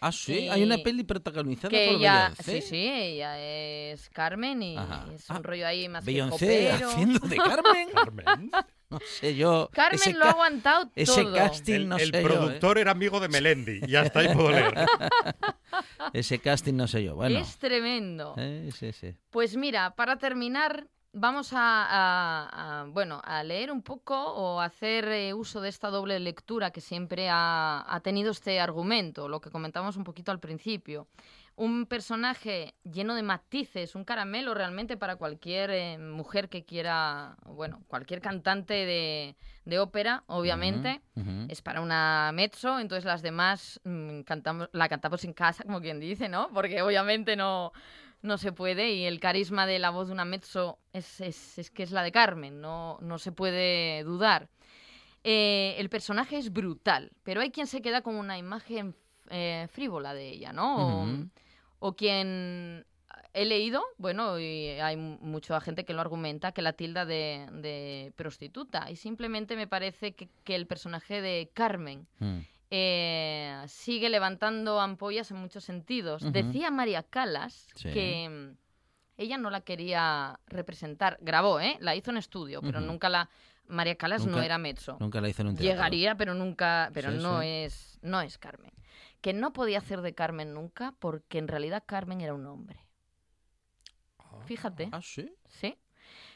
[0.00, 2.60] Ah, sí, hay una peli protagonizada Que por ella, Beyoncé.
[2.62, 5.06] sí, sí, ella es Carmen y Ajá.
[5.14, 7.88] es un Ah, rollo ahí más Beyoncé haciendo de Carmen.
[7.94, 8.50] Carmen.
[8.88, 9.70] No sé yo.
[9.72, 11.32] Carmen ese lo ha aguantado Ese todo.
[11.36, 12.18] casting El, no el sé yo.
[12.18, 12.22] ¿eh?
[12.24, 13.82] productor era amigo de Melendi.
[13.86, 14.74] Y hasta ahí puedo leer.
[16.12, 17.14] Ese casting no sé yo.
[17.14, 17.38] Bueno.
[17.38, 18.34] Es tremendo.
[18.36, 19.14] Eh, sí, sí.
[19.30, 25.08] Pues mira, para terminar, vamos a, a- a, bueno, a leer un poco o hacer
[25.08, 29.50] eh, uso de esta doble lectura que siempre ha, ha tenido este argumento, lo que
[29.50, 31.08] comentamos un poquito al principio.
[31.56, 37.82] Un personaje lleno de matices, un caramelo realmente para cualquier eh, mujer que quiera, bueno,
[37.86, 41.02] cualquier cantante de, de ópera, obviamente.
[41.50, 46.00] Es para una mezzo, entonces las demás mm, cantamos, la cantamos en casa, como quien
[46.00, 46.48] dice, ¿no?
[46.54, 47.72] Porque obviamente no,
[48.22, 51.70] no se puede y el carisma de la voz de una mezzo es, es- es
[51.70, 54.48] que es la de Carmen, no, no se puede dudar.
[55.24, 58.94] Eh, el personaje es brutal, pero hay quien se queda con una imagen
[59.30, 61.02] eh, frívola de ella, ¿no?
[61.78, 62.84] O- quien
[63.32, 67.46] he leído, bueno, y hay mu- mucha gente que lo argumenta, que la tilda de,
[67.52, 68.90] de prostituta.
[68.90, 72.38] Y simplemente me parece que, que el personaje de Carmen Mm.
[72.70, 76.22] Eh, sigue levantando ampollas en muchos sentidos.
[76.32, 77.90] Decía María Calas Sí.
[77.92, 78.56] que mm,
[79.20, 81.18] ella no la quería representar.
[81.20, 81.76] Grabó, ¿eh?
[81.80, 83.28] La hizo en estudio, pero nunca la...
[83.66, 84.96] María Calas no era mezzo.
[84.98, 85.70] Nunca la hice en un teatro.
[85.70, 87.46] Llegaría, pero nunca, pero Sí, no sí.
[87.46, 88.72] es, no es Carmen.
[89.20, 92.80] Que no podía hacer de Carmen nunca porque en realidad Carmen era un hombre.
[94.46, 95.32] Fíjate, Ah, sí.
[95.48, 95.76] ¿sí?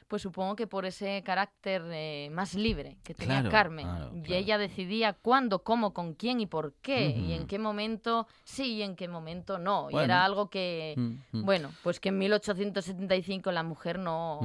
[0.09, 3.87] Pues supongo que por ese carácter eh, más libre que tenía Claro, Carmen.
[3.87, 7.09] claro, Y ella decidía cuándo, cómo, con quién y por qué.
[7.11, 9.89] Y en qué momento sí y en qué momento no.
[9.91, 11.45] Y era algo que, Mm, mm.
[11.45, 14.41] bueno, pues que en 1875 la mujer no...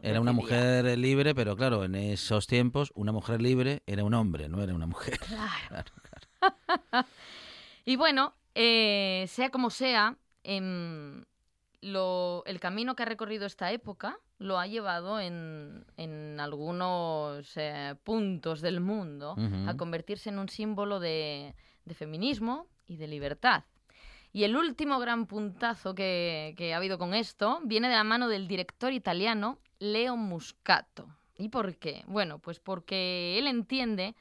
[0.00, 4.48] Era una mujer libre, pero claro, en esos tiempos una mujer libre era un hombre,
[4.48, 5.18] no era una mujer.
[5.20, 5.84] Claro.
[7.84, 11.24] y bueno, eh, sea como sea, em,
[11.82, 17.94] lo- el camino que ha recorrido esta época lo ha llevado en, en algunos eh,
[18.02, 19.36] puntos del mundo
[19.68, 23.64] a convertirse en un símbolo de, de feminismo y de libertad.
[24.32, 28.28] Y el último gran puntazo que, que ha habido con esto viene de la mano
[28.28, 31.06] del director italiano Leo Muscato.
[31.36, 32.02] ¿Y por qué?
[32.06, 34.14] Bueno, pues porque él entiende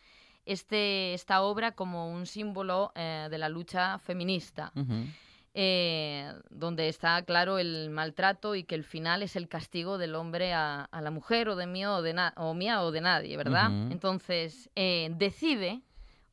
[0.46, 5.06] este, esta obra como un símbolo eh, de la lucha feminista, Ujú.
[5.54, 10.54] Eh, donde está claro el maltrato y que el final es el castigo del hombre
[10.54, 13.36] a, a la mujer o de mí o, de na- o mía o de nadie,
[13.38, 13.70] ¿verdad?
[13.92, 15.82] Entonces, eh, decide,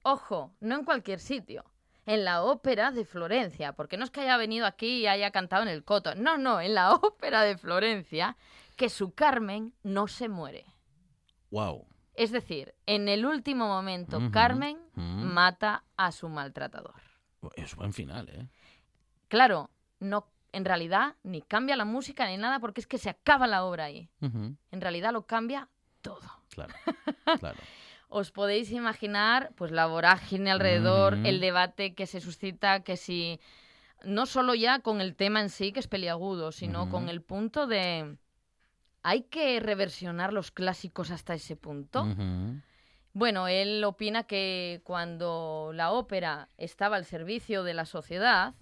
[0.02, 1.64] ojo, no en cualquier sitio,
[2.06, 5.62] en la ópera de Florencia, porque no es que haya venido aquí y haya cantado
[5.62, 8.36] en el coto, no, no, en la ópera de Florencia,
[8.76, 10.64] que su Carmen no se muere.
[11.50, 11.86] Wow.
[12.14, 16.94] Es decir, en el último momento, Carmen mata a su maltratador.
[17.54, 18.48] Es buen final, ¿eh?
[19.28, 23.46] Claro, no, en realidad ni cambia la música ni nada porque es que se acaba
[23.46, 24.08] la obra ahí.
[24.20, 25.68] En realidad lo cambia
[26.02, 26.28] todo.
[26.50, 26.74] Claro,
[27.40, 27.58] claro.
[28.08, 33.38] Os podéis imaginar pues la vorágine alrededor, el debate que se suscita, que si
[34.02, 37.66] no solo ya con el tema en sí que es peliagudo, sino con el punto
[37.66, 38.16] de
[39.02, 42.06] hay que reversionar los clásicos hasta ese punto.
[43.14, 48.54] Bueno, él opina que cuando la ópera estaba al servicio de la sociedad,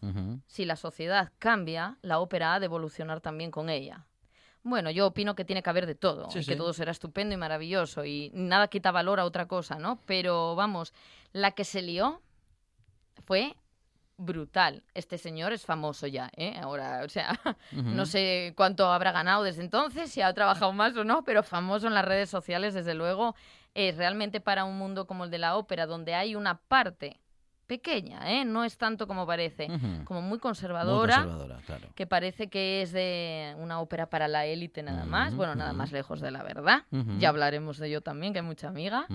[0.46, 4.06] si la sociedad cambia, la ópera ha de evolucionar también con ella.
[4.62, 6.56] Bueno, yo opino que tiene que haber de todo, Sí, que sí.
[6.56, 10.00] todo será estupendo y maravilloso, y nada quita valor a otra cosa, ¿no?
[10.06, 10.92] Pero vamos,
[11.32, 12.20] la que se lió
[13.24, 13.54] fue
[14.16, 14.82] brutal.
[14.94, 16.58] Este señor es famoso ya, ¿eh?
[16.60, 17.38] Ahora, o sea,
[17.72, 21.86] no sé cuánto habrá ganado desde entonces, si ha trabajado más o no, pero famoso
[21.86, 23.36] en las redes sociales, desde luego,
[23.76, 27.20] es realmente para un mundo como el de la ópera, donde hay una parte
[27.66, 28.44] pequeña, ¿eh?
[28.44, 29.66] No es tanto como parece,
[30.04, 31.16] como muy Muy conservadora.
[31.16, 31.88] conservadora, claro.
[31.96, 35.90] que parece que es de una ópera para la élite nada más, bueno, nada más
[35.90, 36.84] lejos de la verdad.
[37.18, 39.06] Ya hablaremos de ello también, que hay mucha amiga.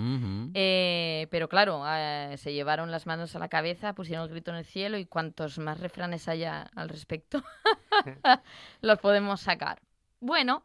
[0.52, 4.58] Eh, pero claro, eh, se llevaron las manos a la cabeza, pusieron el grito en
[4.58, 7.42] el cielo y cuantos más refranes haya al respecto,
[8.82, 9.80] los podemos sacar.
[10.20, 10.62] Bueno,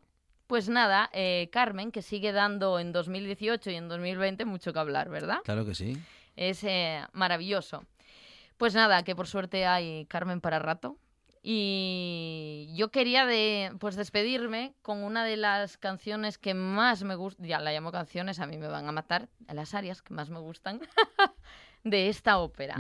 [0.47, 5.10] pues nada, eh, Carmen, que sigue dando en 2018 y en 2020 mucho que hablar,
[5.10, 5.39] ¿verdad?
[5.43, 5.97] Claro que sí.
[6.36, 7.83] Es eh, maravilloso.
[8.57, 10.97] Pues nada, que por suerte hay Carmen para rato.
[11.43, 17.45] Y yo quería de, pues despedirme con una de las canciones que más me gusta,
[17.45, 20.39] ya la llamo canciones, a mí me van a matar, las áreas que más me
[20.39, 20.81] gustan
[21.86, 22.75] de esta ópera.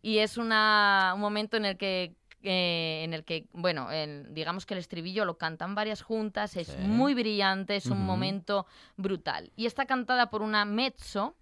[0.00, 4.66] Y es una, un momento en el que, eh, en el que bueno, el- digamos
[4.66, 6.76] que el estribillo lo cantan varias juntas, es Sí.
[6.78, 9.52] muy brillante, es un momento brutal.
[9.56, 11.36] Y está cantada por una mezzo,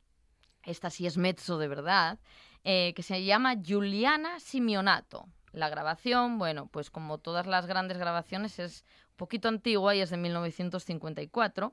[0.64, 2.18] esta sí es mezzo de verdad,
[2.64, 5.26] eh, que se llama Giuliana Simeonato.
[5.52, 10.10] La grabación, bueno, pues como todas las grandes grabaciones es un poquito antigua y es
[10.10, 11.72] de 1954.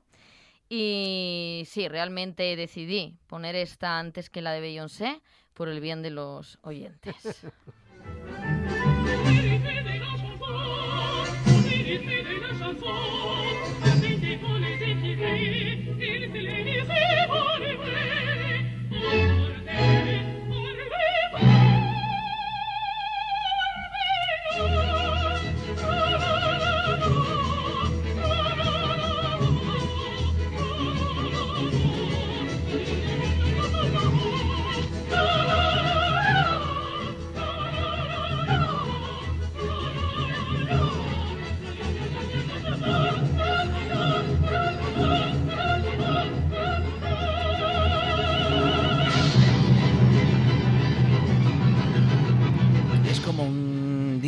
[0.70, 5.20] Y sí, realmente decidí poner esta antes que la de Beyoncé
[5.54, 7.14] por el bien de los oyentes.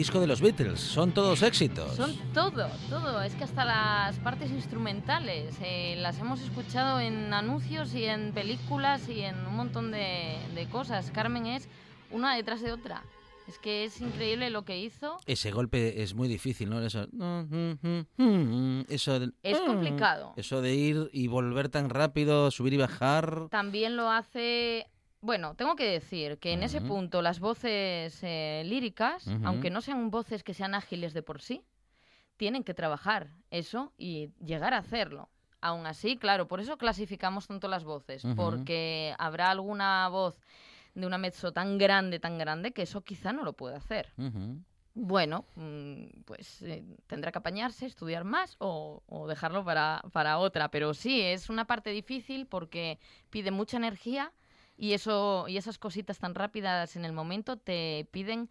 [0.00, 1.94] disco de los Beatles, son todos éxitos.
[1.94, 3.22] Son todo, todo.
[3.22, 9.08] Es que hasta las partes instrumentales eh, las hemos escuchado en anuncios y en películas
[9.08, 11.10] y en un montón de, de cosas.
[11.10, 11.68] Carmen es
[12.10, 13.02] una detrás de otra.
[13.46, 15.18] Es que es increíble lo que hizo.
[15.26, 16.80] Ese golpe es muy difícil, ¿no?
[16.82, 17.06] Eso,
[18.88, 20.32] eso de- Es complicado.
[20.36, 23.48] Eso de ir y volver tan rápido, subir y bajar.
[23.50, 24.86] También lo hace...
[25.22, 30.10] Bueno, tengo que decir que en ese punto las voces eh, líricas, aunque no sean
[30.10, 31.62] voces que sean ágiles de por sí,
[32.38, 35.28] tienen que trabajar eso y llegar a hacerlo.
[35.60, 40.36] Aún así, claro, por eso clasificamos tanto las voces, porque habrá alguna voz
[40.94, 44.14] de una mezzo tan grande, tan grande, que eso quizá no lo puede hacer.
[44.94, 50.70] Bueno, mm, pues eh, tendrá que apañarse, estudiar más o, o dejarlo para, para otra.
[50.70, 54.32] Pero sí, es una parte difícil porque pide mucha energía
[54.80, 58.48] y, eso, y esas cositas tan rápidas en el momento te piden,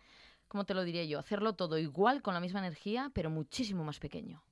[0.48, 1.20] ¿cómo te lo diría yo?
[1.20, 4.44] Hacerlo todo igual, con la misma energía, pero muchísimo más pequeño.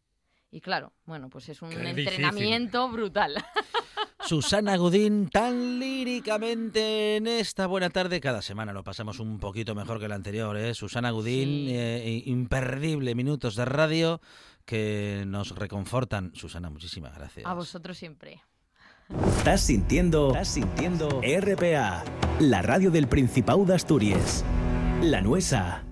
[0.49, 1.99] Y claro, bueno, pues es un Qué difícil.
[2.07, 3.35] entrenamiento brutal.
[4.25, 8.19] Susana Godín, tan líricamente en esta buena tarde.
[8.19, 10.73] Cada semana lo pasamos un poquito mejor que la anterior, ¿eh?
[10.73, 11.75] Susana Godín, Sí.
[11.75, 14.19] eh, imperdible minutos de radio
[14.65, 16.33] que nos reconfortan.
[16.35, 17.45] Susana, muchísimas gracias.
[17.45, 18.41] A vosotros siempre.
[19.09, 22.03] Estás sintiendo, estás sintiendo RPA,
[22.39, 24.43] la radio del Principado de Asturias.
[25.01, 25.85] La Nuesa.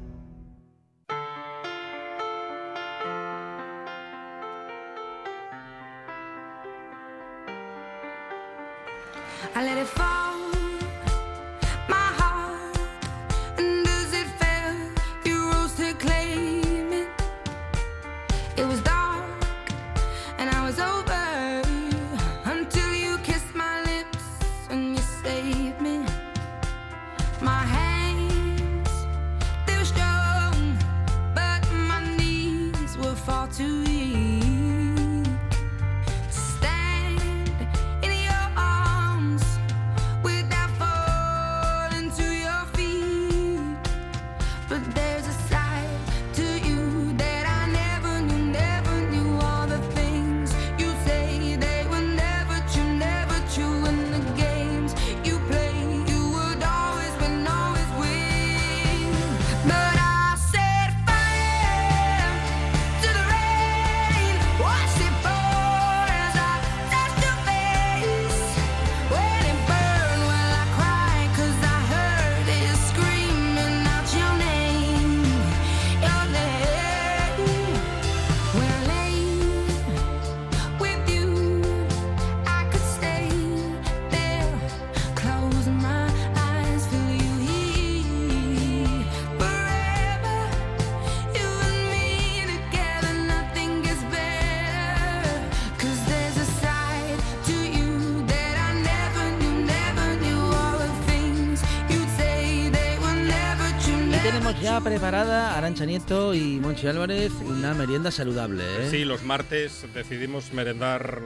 [104.84, 108.64] Preparada Arancha Nieto y Monchi Álvarez una merienda saludable.
[108.64, 108.88] ¿eh?
[108.90, 111.22] Sí, los martes decidimos merendar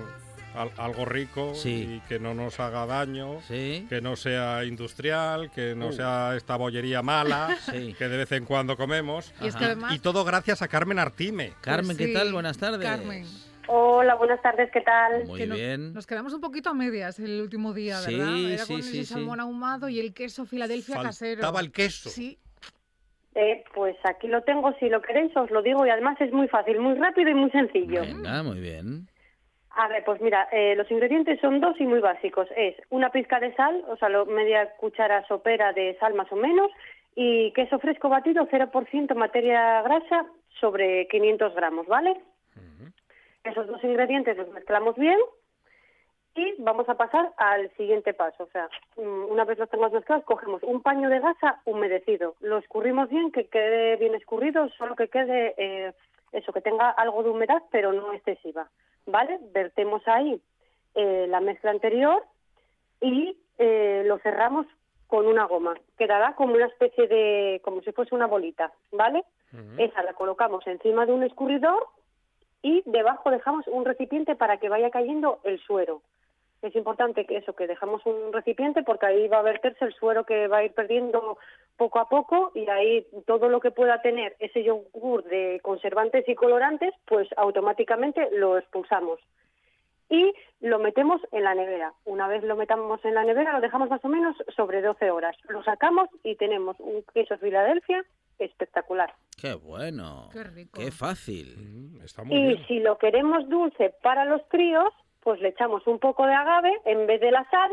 [0.55, 1.95] al- algo rico Sí.
[1.97, 3.85] y que no nos haga daño, Sí.
[3.89, 5.93] que no sea industrial, que no Uh.
[5.93, 7.95] sea esta bollería mala, Sí.
[7.97, 9.33] que de vez en cuando comemos.
[9.41, 9.93] Y es que además...
[9.93, 11.53] Y todo gracias a Carmen Artime.
[11.61, 12.31] Carmen, ¿qué sí, tal?
[12.31, 12.87] Buenas tardes.
[12.87, 13.25] Carmen.
[13.67, 15.25] Hola, buenas tardes, ¿qué tal?
[15.25, 15.93] Muy que no- bien.
[15.93, 18.35] Nos quedamos un poquito a medias el último día, Sí, ¿verdad?
[18.37, 19.13] Era sí, con sí, el sí.
[19.13, 21.41] salmón ahumado y el queso Filadelfia casero.
[21.41, 22.09] Faltaba el queso.
[22.09, 22.39] Sí,
[23.41, 26.49] Eh, pues aquí lo tengo, si lo queréis os lo digo y además es muy
[26.49, 28.01] fácil, muy rápido y muy sencillo.
[28.01, 29.07] Venga, muy bien.
[29.71, 32.49] A ver, pues mira, eh, los ingredientes son dos y muy básicos.
[32.57, 36.35] Es una pizca de sal, o sea, lo- media cuchara sopera de sal más o
[36.35, 36.69] menos,
[37.15, 40.25] y queso fresco batido, 0% materia grasa
[40.59, 42.17] sobre 500 gramos, ¿vale?
[43.45, 45.17] Esos dos ingredientes los mezclamos bien
[46.35, 48.43] y vamos a pasar al siguiente paso.
[48.43, 52.57] O sea, mm, una vez los tengamos mezclados, cogemos un paño de gasa humedecido, lo
[52.57, 55.93] escurrimos bien, que quede bien escurrido, solo que quede eh,
[56.31, 58.69] eso, que tenga algo de humedad, pero no excesiva.
[59.05, 59.39] ¿Vale?
[59.53, 60.39] Vertemos ahí
[60.95, 62.23] eh, la mezcla anterior
[63.01, 64.67] y eh, lo cerramos
[65.07, 65.75] con una goma.
[65.97, 69.23] Quedará como una especie de, como si fuese una bolita, ¿vale?
[69.79, 71.87] Esa la colocamos encima de un escurridor
[72.61, 76.03] y debajo dejamos un recipiente para que vaya cayendo el suero.
[76.61, 80.25] Es importante que eso, que dejamos un recipiente porque ahí va a verterse el suero
[80.25, 81.37] que va a ir perdiendo
[81.77, 86.35] poco a poco y ahí todo lo que pueda tener ese yogur de conservantes y
[86.35, 89.19] colorantes, pues automáticamente lo expulsamos.
[90.09, 91.93] Y lo metemos en la nevera.
[92.03, 95.37] Una vez lo metamos en la nevera, lo dejamos más o menos sobre 12 horas.
[95.47, 98.03] Lo sacamos y tenemos un queso Filadelfia
[98.39, 99.13] espectacular.
[99.39, 100.29] Qué bueno.
[100.33, 100.79] Qué rico.
[100.81, 101.55] Qué fácil.
[101.57, 102.67] Mm, Está muy Y bien.
[102.67, 104.91] si lo queremos dulce para los críos,
[105.21, 107.71] pues le echamos un poco de agave en vez de la sal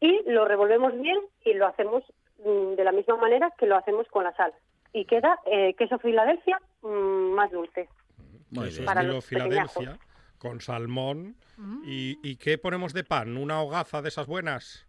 [0.00, 2.02] y lo revolvemos bien y lo hacemos
[2.44, 4.52] mm, de la misma manera que lo hacemos con la sal.
[4.92, 7.88] Y queda eh, queso Filadelfia mm, más dulce.
[8.50, 8.84] Bien.
[8.84, 9.98] Para estilo los Filadelfia,
[10.38, 11.36] con salmón.
[11.84, 13.36] ¿Y, ¿Y qué ponemos de pan?
[13.36, 14.86] ¿Una hogaza de esas buenas?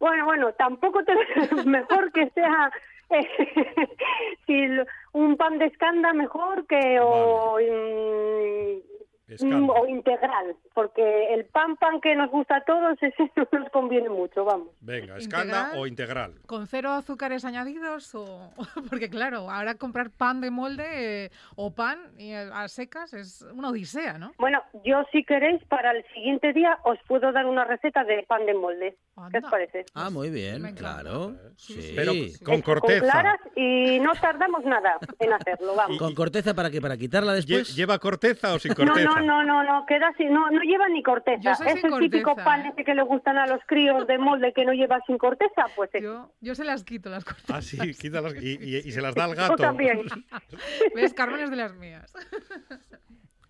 [0.00, 1.14] Bueno, bueno, tampoco te
[1.66, 2.72] mejor que sea
[3.10, 3.28] eh,
[4.46, 4.66] si
[5.12, 8.99] un pan de escanda mejor que o, mm,
[9.38, 13.70] Mm, o integral, porque el pan pan que nos gusta a todos ese no nos
[13.70, 14.68] conviene mucho, vamos.
[14.80, 16.34] Venga, escanda o integral.
[16.46, 18.14] ¿Con cero azúcares añadidos?
[18.14, 18.50] o
[18.90, 23.42] Porque claro, ahora comprar pan de molde eh, o pan y a a secas es
[23.54, 24.32] una odisea, ¿no?
[24.38, 28.44] Bueno, yo si queréis para el siguiente día os puedo dar una receta de pan
[28.46, 28.96] de molde.
[29.30, 29.50] ¿Qué os Anda.
[29.50, 29.84] parece?
[29.94, 31.34] Ah, muy bien, claro.
[31.56, 31.92] Sí, Sí.
[31.94, 32.12] Pero
[32.44, 33.00] con Con corteza.
[33.00, 35.98] claras y no tardamos nada en hacerlo, vamos.
[35.98, 36.80] ¿Con corteza para qué?
[36.80, 37.74] ¿Para quitarla después?
[37.76, 39.19] ¿Lleva corteza o sin No, corteza?
[39.22, 41.40] No, no, no, no, queda así, no, no lleva ni corteza.
[41.42, 42.70] Yo soy es sin el típico pan ¿eh?
[42.72, 45.90] ese que le gustan a los críos de molde que no lleva sin corteza, pues.
[46.00, 47.56] Yo, yo se las quito las cortezas.
[47.56, 49.56] Ah, sí, quítalas y, y- y se las da al Yo gato.
[49.56, 50.02] también.
[50.94, 51.14] ¿Ves?
[51.14, 52.12] Carmen es de las mías.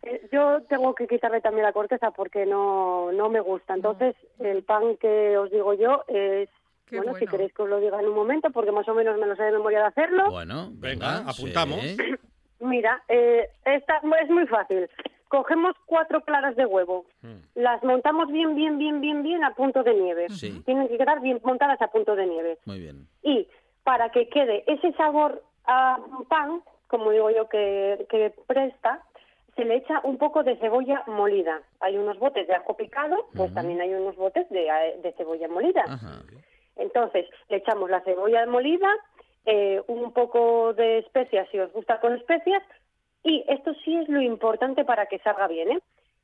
[0.03, 3.75] Eh, Yo tengo que quitarle también la corteza porque no, no me gusta.
[3.75, 6.49] Entonces, el pan que os digo yo es...
[6.91, 9.27] Bueno, si queréis que os lo diga en un momento, porque más o menos me
[9.27, 10.31] lo sé de memoria de hacerlo.
[10.31, 11.81] Bueno, Venga, venga, apuntamos.
[11.83, 11.97] sí.
[12.61, 14.89] Mira, eh, esta es muy fácil.
[15.31, 17.07] Cogemos cuatro claras de huevo,
[17.55, 20.29] las montamos bien, bien, bien, bien, bien a punto de nieve.
[20.29, 20.61] Sí.
[20.67, 22.59] Tienen que quedar bien montadas a punto de nieve.
[22.67, 23.07] Muy bien.
[23.23, 23.47] Y
[23.85, 29.05] para que quede ese sabor a pan, como digo yo que, que presta,
[29.55, 31.63] se le echa un poco de cebolla molida.
[31.79, 34.67] Hay unos botes de ajo picado, pues también hay unos botes de,
[35.01, 35.85] de cebolla molida.
[35.87, 36.23] Ajá.
[36.75, 38.89] Entonces, le echamos la cebolla molida,
[39.47, 42.65] eh, un poco de especias, si os gusta con especias,
[43.23, 45.81] y esto sí es lo importante para que salga bien, ¿eh?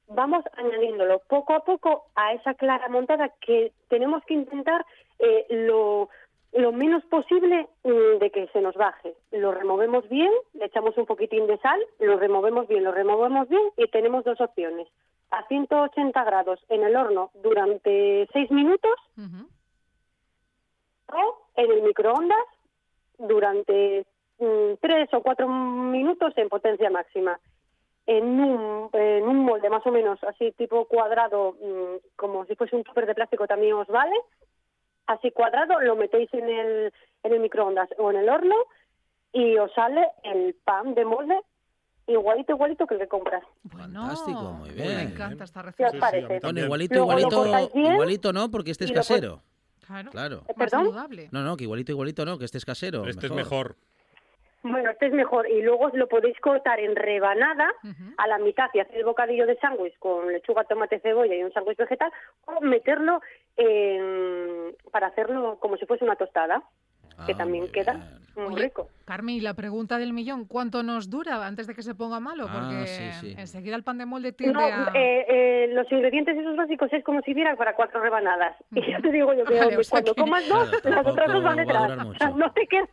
[0.09, 4.87] Vamos añadiéndolo poco a poco a esa clara montada que tenemos que intentar
[5.19, 6.09] eh, lo,
[6.53, 9.15] lo menos posible mm, de que se nos baje.
[9.33, 13.63] Lo removemos bien, le echamos un poquitín de sal, lo removemos bien, lo removemos bien
[13.77, 14.87] y tenemos dos opciones.
[15.31, 18.95] A 180 grados en el horno durante 6 minutos
[21.13, 22.47] o en el microondas
[23.19, 24.07] durante
[24.39, 27.39] mm, tres o cuatro minutos en potencia máxima.
[28.07, 32.76] En un, en un molde más o menos así tipo cuadrado, mm, como si fuese
[32.76, 34.14] un tupper de plástico también os vale.
[35.07, 38.55] Así cuadrado lo metéis en el, en el microondas o en el horno
[39.32, 41.39] y os sale el pan de molde
[42.07, 43.43] igualito, igualito que el que compras.
[43.64, 45.01] Bueno, Fantástico, muy Me bien.
[45.01, 46.11] encanta esta ¿Qué os receta.
[46.11, 49.43] Sí, sí, Bueno, igualito, igualito, bien igualito no, porque este es casero.
[49.87, 50.11] Claro.
[50.11, 50.37] Claro.
[50.49, 50.87] Más ¿Perdón?
[50.87, 51.28] saludable.
[51.32, 53.07] No, no, que igualito, igualito no, que este es casero.
[53.07, 53.76] Este es mejor.
[54.71, 55.49] Bueno, este es mejor.
[55.49, 57.73] Y luego lo podéis cortar en rebanada
[58.19, 61.53] a la mitad y hacer el bocadillo de sándwich con lechuga, tomate, cebolla y un
[61.53, 62.12] sándwich vegetal,
[62.47, 63.21] o meterlo
[63.57, 66.62] en- para hacerlo como si fuese una tostada,
[67.27, 68.05] que Ah, también queda bien.
[68.37, 68.89] muy Oye, rico.
[69.07, 72.47] Carmen, y la pregunta del millón, ¿cuánto nos dura antes de que se ponga malo?
[72.49, 73.35] Ah, Porque sí, sí.
[73.39, 74.91] enseguida el pan de molde tiende No, a...
[74.95, 78.57] eh, eh, los ingredientes esos básicos es como si diera para cuatro rebanadas.
[78.73, 80.97] Y ya te digo yo que Vale, hombre, o sea cuando que- comas dos, Claro,
[80.97, 82.07] las otras dos van va detrás.
[82.07, 82.89] O sea, no te queda,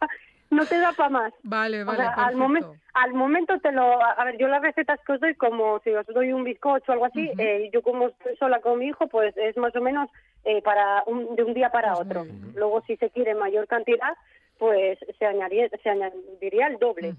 [0.54, 1.34] no te da para más.
[1.44, 4.02] Vale, O vale, sea, al, momento, al momento te lo...
[4.04, 6.94] A ver, yo las recetas que os doy, como si os doy un bizcocho o
[6.94, 10.10] algo así, eh, yo como estoy sola con mi hijo, pues es más o menos
[10.44, 12.26] eh, para un, de un día para Pues otro.
[12.56, 14.14] Luego, si se quiere mayor cantidad,
[14.58, 17.14] pues se añadiría, se añadiría el doble.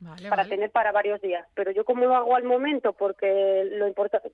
[0.00, 0.48] Vale, para vale.
[0.48, 1.46] tener para varios días.
[1.54, 4.30] Pero yo como lo hago al momento, porque lo importante...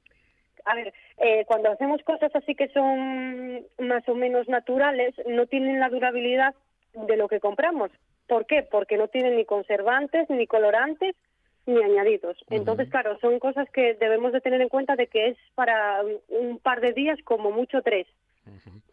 [0.66, 5.78] A ver, eh, cuando hacemos cosas así que son más o menos naturales, no tienen
[5.78, 6.54] la durabilidad
[6.94, 7.90] de lo que compramos.
[8.26, 8.62] ¿Por qué?
[8.62, 11.14] Porque no tienen ni conservantes, ni colorantes,
[11.66, 12.36] ni añadidos.
[12.50, 16.58] Entonces, claro, son cosas que debemos de tener en cuenta de que es para un
[16.58, 18.06] par de días, como mucho tres.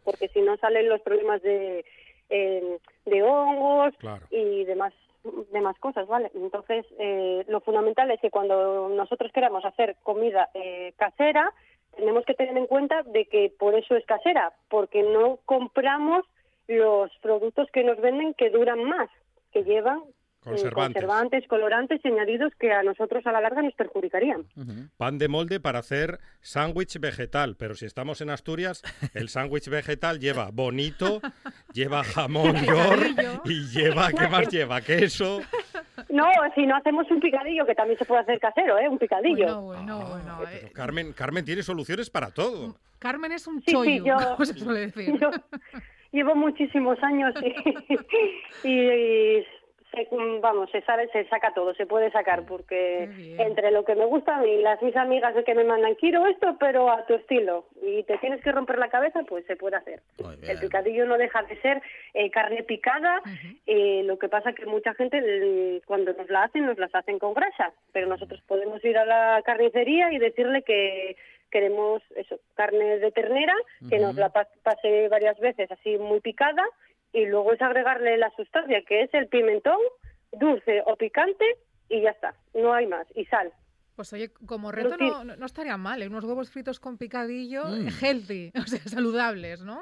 [0.04, 1.84] Porque si no salen los problemas de,
[2.30, 4.26] eh, de hongos, Claro.
[4.30, 4.92] y demás
[5.52, 6.32] demás cosas, ¿vale?
[6.34, 11.52] Entonces, eh, lo fundamental es que cuando nosotros queramos hacer comida eh, casera,
[11.96, 16.24] tenemos que tener en cuenta de que por eso es casera, porque no compramos
[16.66, 19.08] los productos que nos venden que duran más,
[19.52, 20.12] que llevan eh,
[20.44, 20.94] Conservantes.
[21.02, 24.44] conservantes, colorantes y añadidos que a nosotros a la larga nos perjudicarían.
[24.96, 28.82] Pan de molde para hacer sándwich vegetal, pero si estamos en Asturias,
[29.14, 31.20] el sándwich vegetal lleva bonito,
[31.74, 34.80] lleva jamón york y lleva, ¿qué más lleva?
[34.80, 35.40] Queso.
[36.08, 36.26] No,
[36.56, 38.88] si no hacemos un picadillo, que también se puede hacer casero, ¿eh?
[38.88, 39.60] Un picadillo.
[39.60, 40.32] Bueno, bueno, bueno.
[40.38, 42.76] Ah, Pero eh, Carmen, Carmen tiene soluciones para todo.
[42.98, 45.16] Carmen es un Sí, sí, chollo, yo- como se suele decir.
[45.20, 45.30] Yo
[46.12, 47.34] llevo muchísimos años
[48.64, 49.44] y, y
[49.92, 50.08] se,
[50.40, 53.08] vamos, se sabe, se saca todo, se puede sacar porque
[53.38, 56.26] entre lo que me gusta a mí y las mis amigas que me mandan quiero
[56.26, 59.76] esto, pero a tu estilo y te tienes que romper la cabeza, pues se puede
[59.76, 60.00] hacer.
[60.42, 61.82] El picadillo no deja de ser
[62.14, 63.22] eh, carne picada,
[63.66, 67.18] eh, lo que pasa que mucha gente eh, cuando nos la hacen nos las hacen
[67.18, 71.16] con grasa, pero nosotros podemos ir a la carnicería y decirle que
[71.50, 73.54] queremos eso, carne de ternera,
[73.90, 76.62] que nos la pa- pase varias veces así muy picada
[77.12, 79.78] y luego es agregarle la sustancia que es el pimentón,
[80.32, 81.44] dulce o picante
[81.88, 83.52] y ya está, no hay más, y sal.
[83.96, 86.06] Pues oye, como reto no, no estaría mal, ¿eh?
[86.08, 87.88] unos huevos fritos con picadillo, Mm.
[88.00, 89.78] healthy, o sea, saludables, ¿no?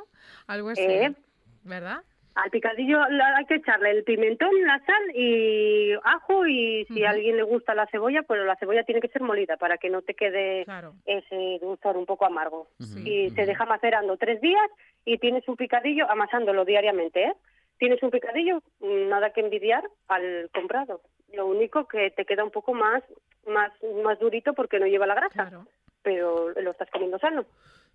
[0.49, 1.15] Algo así, Eh.
[1.63, 1.99] ¿verdad?
[2.35, 7.11] Al picadillo la- hay que echarle el pimentón, la sal y ajo y si a
[7.11, 10.03] alguien le gusta la cebolla, pues la cebolla tiene que ser molida para que no
[10.03, 10.95] te quede Claro.
[11.07, 12.69] ese dulzor un poco amargo.
[13.05, 14.69] Y se deja macerando tres días
[15.05, 17.33] y tienes un picadillo amasándolo diariamente, ¿eh?
[17.79, 21.01] Tienes un picadillo, nada que envidiar al comprado.
[21.33, 23.03] Lo único que te queda un poco más,
[23.47, 23.73] más,
[24.05, 25.67] más durito porque no lleva la grasa, Claro.
[26.03, 27.45] pero lo estás comiendo sano.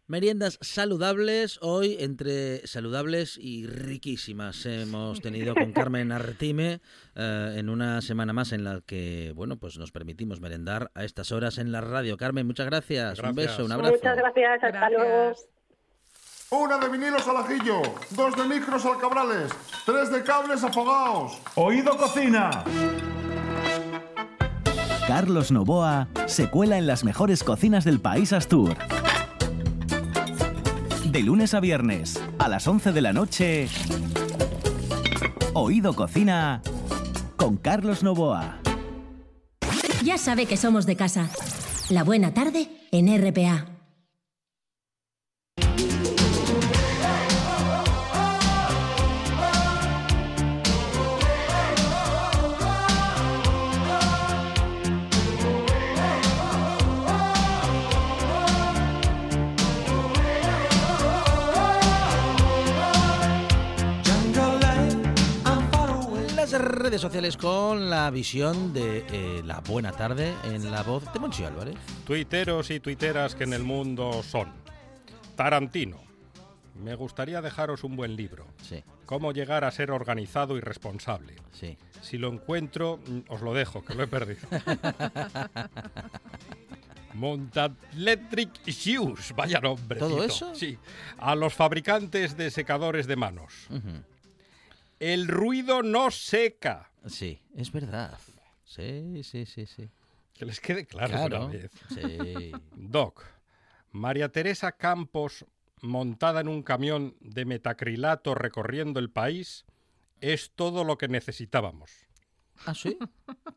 [0.08, 4.64] Meriendas saludables, hoy entre saludables y riquísimas.
[4.68, 6.80] Hemos tenido con Carmen Artime
[7.16, 11.32] eh, en una semana más en la que, bueno, pues nos permitimos merendar a estas
[11.32, 12.18] horas en la radio.
[12.18, 13.18] Carmen, muchas gracias.
[13.18, 13.96] Un beso, un abrazo.
[13.96, 15.36] Muchas gracias, hasta luego.
[16.52, 17.82] Una de vinilos al ajillo,
[18.12, 19.52] dos de micros al cabrales,
[19.88, 21.42] tres de cables afogados.
[21.56, 22.64] Oído Cocina.
[25.08, 28.78] Carlos Novoa se cuela en las mejores cocinas del país Astur.
[31.16, 33.70] De lunes a viernes, a las 11 de la noche,
[35.54, 36.62] Oído Cocina
[37.38, 38.60] con Carlos Novoa.
[40.04, 41.30] Ya sabe que somos de casa.
[41.88, 43.75] La buena tarde en RPA.
[66.86, 71.44] Redes sociales con la visión de eh, la buena tarde en la voz de Monchi
[71.44, 71.74] Álvarez.
[72.06, 74.52] Tuiteros y tuiteras que en el mundo son.
[75.36, 75.98] Tarantino.
[76.76, 78.46] Me gustaría dejaros un buen libro.
[78.62, 81.34] Sí, Cómo llegar a ser organizado y responsable.
[81.52, 81.76] sí.
[82.04, 84.48] Si lo encuentro, mm, os lo dejo, que lo he perdido.
[87.16, 89.98] Montalectric Shoes, vaya nombre.
[89.98, 90.54] ¿Todo eso?
[90.54, 90.78] Sí.
[91.18, 93.52] A los fabricantes de secadores de manos.
[93.72, 94.04] Ujú.
[95.00, 96.92] El ruido no seca.
[97.06, 98.18] Sí, es verdad.
[98.64, 99.90] Sí, sí, sí, sí.
[100.34, 101.72] Que les quede claro, una vez.
[101.94, 102.52] Sí.
[102.76, 103.24] Doc,
[103.92, 105.46] María Teresa Campos,
[105.82, 109.66] montada en un camión de metacrilato recorriendo el país,
[110.22, 111.92] es todo lo que necesitábamos.
[112.66, 112.98] ¿Ah, sí?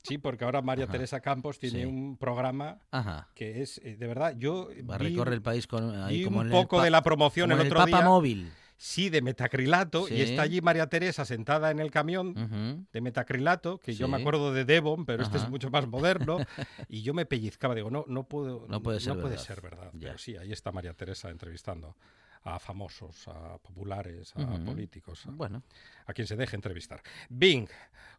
[0.05, 0.93] Sí, porque ahora María Ajá.
[0.93, 1.85] Teresa Campos tiene Sí.
[1.85, 3.29] un programa Ajá.
[3.35, 6.47] que es, eh, de verdad, yo Va vi- el país con ahí vi como un
[6.47, 8.09] en poco de la promoción como el en otro el Papa día.
[8.09, 8.53] móvil.
[8.79, 13.95] Sí de metacrilato y está allí María Teresa sentada en el camión de metacrilato, que
[13.95, 16.39] yo me acuerdo de Devon, pero este es mucho más moderno,
[16.89, 19.37] y yo me pellizcaba, digo, no, no puedo, No puede ser verdad.
[19.37, 19.91] ser verdad.
[19.99, 21.97] Pero sí, ahí está María Teresa entrevistando
[22.45, 25.65] a famosos, a populares, a políticos, a, Bueno,
[26.07, 27.03] a quien se deje entrevistar.
[27.29, 27.69] Bing,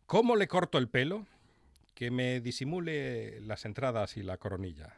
[0.05, 1.25] ¿cómo le corto el pelo?
[1.93, 4.93] Que me disimule las entradas y la coronilla.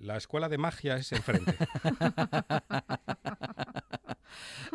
[0.00, 1.54] La escuela de magia es enfrente.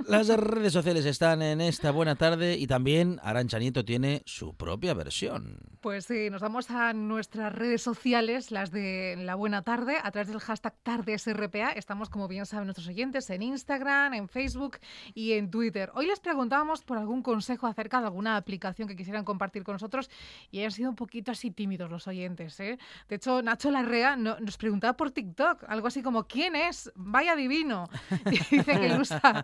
[0.08, 4.94] las redes sociales están en esta buena tarde y también Arancha Nieto tiene su propia
[4.94, 5.58] versión.
[5.82, 10.28] Pues sí, nos vamos a nuestras redes sociales, las de La Buena Tarde, a través
[10.28, 11.72] del hashtag TardesRPA.
[11.72, 14.78] Estamos, como bien saben nuestros oyentes, en Instagram, en Facebook
[15.14, 15.92] y en Twitter.
[15.94, 20.10] Hoy les preguntábamos por algún consejo acerca de alguna aplicación que quisieran compartir con nosotros
[20.52, 22.60] y han sido un poquito así tímidos los oyentes.
[22.60, 22.78] ¿eh?
[23.08, 26.92] De hecho, Nacho Larrea no- nos preguntaba por TikTok, algo así como, ¿quién es?
[26.96, 27.90] Vaya divino.
[28.26, 29.44] Y dice que él usa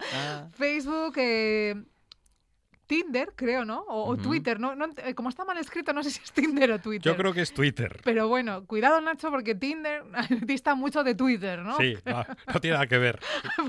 [0.54, 1.76] Facebook, eh,
[2.92, 3.86] Tinder, creo, ¿no?
[3.88, 4.18] O.
[4.18, 4.74] Twitter, ¿no?
[4.98, 7.10] Eh, como está mal escrito, no sé si es Tinder o Twitter.
[7.10, 8.02] Yo creo que es Twitter.
[8.04, 10.04] Pero bueno, cuidado Nacho, porque Tinder
[10.42, 11.78] dista mucho de Twitter, ¿no?
[11.78, 13.18] Sí, no, no tiene nada que ver.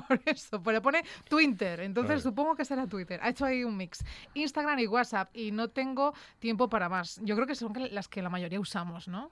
[0.08, 2.22] Por eso, pero pone Twitter, entonces Vale.
[2.22, 3.20] supongo que será Twitter.
[3.22, 4.04] Ha hecho ahí un mix.
[4.34, 7.20] Instagram y WhatsApp, y no tengo tiempo para más.
[7.22, 9.30] Yo creo que son las que la mayoría usamos, ¿no?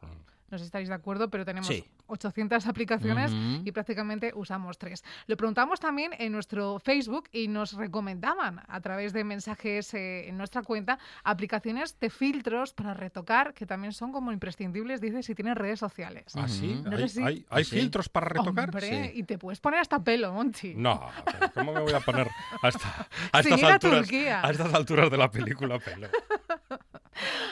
[0.50, 1.84] No sé si estáis de acuerdo, pero tenemos Sí.
[2.06, 3.62] 800 aplicaciones Ujú.
[3.64, 5.04] y prácticamente usamos tres.
[5.26, 10.36] Lo preguntamos también en nuestro Facebook y nos recomendaban a través de mensajes eh, en
[10.36, 15.56] nuestra cuenta aplicaciones de filtros para retocar que también son como imprescindibles, dice, si tienes
[15.56, 16.32] redes sociales.
[16.34, 16.80] ¿Ah, sí?
[16.84, 17.78] No ¿Hay, sé si- hay- hay ¿Ah, sí?
[17.78, 18.70] filtros para retocar?
[18.70, 20.74] Hombre, y te puedes poner hasta pelo, Monchi.
[20.74, 22.28] No, pero ¿cómo me voy a poner
[22.62, 24.40] a, esta- a estas a alturas, Turquía.
[24.44, 26.08] a estas alturas de la película pelo?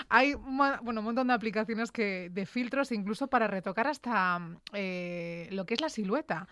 [0.09, 4.41] Hay bueno, un montón de aplicaciones que, de filtros, incluso para retocar hasta
[4.73, 6.49] eh, lo que es la silueta.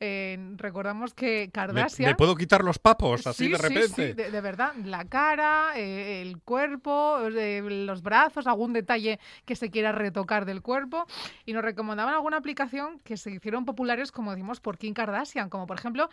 [0.00, 2.10] Eh, recordamos que ¿Me, Kardashian...
[2.10, 4.06] me puedo quitar los papos así Sí, de sí, repente?
[4.08, 4.74] sí, de, de verdad.
[4.84, 11.06] La cara, eh, el cuerpo, los brazos, algún detalle que se quiera retocar del cuerpo.
[11.44, 15.66] Y nos recomendaban alguna aplicación que se hicieron populares, como decimos, por Kim Kardashian, como
[15.66, 16.08] por ejemplo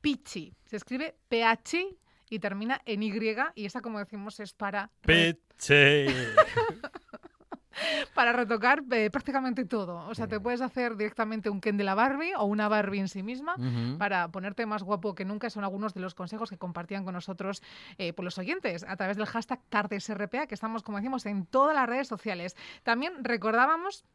[0.00, 0.52] Pichi.
[0.64, 1.86] Se escribe PH
[2.32, 3.12] y termina en Y,
[3.54, 6.06] y esa, como decimos, es para Peche.
[8.14, 10.08] para retocar eh, prácticamente todo.
[10.08, 13.08] O sea, te puedes hacer directamente un Ken de la Barbie o una Barbie en
[13.08, 13.56] sí misma
[13.98, 15.50] para ponerte más guapo que nunca.
[15.50, 17.62] Son algunos de los consejos que compartían con nosotros
[17.98, 21.74] eh, por los oyentes a través del hashtag TardesRPA, que estamos, como decimos, en todas
[21.74, 22.56] las redes sociales.
[22.82, 24.06] También recordábamos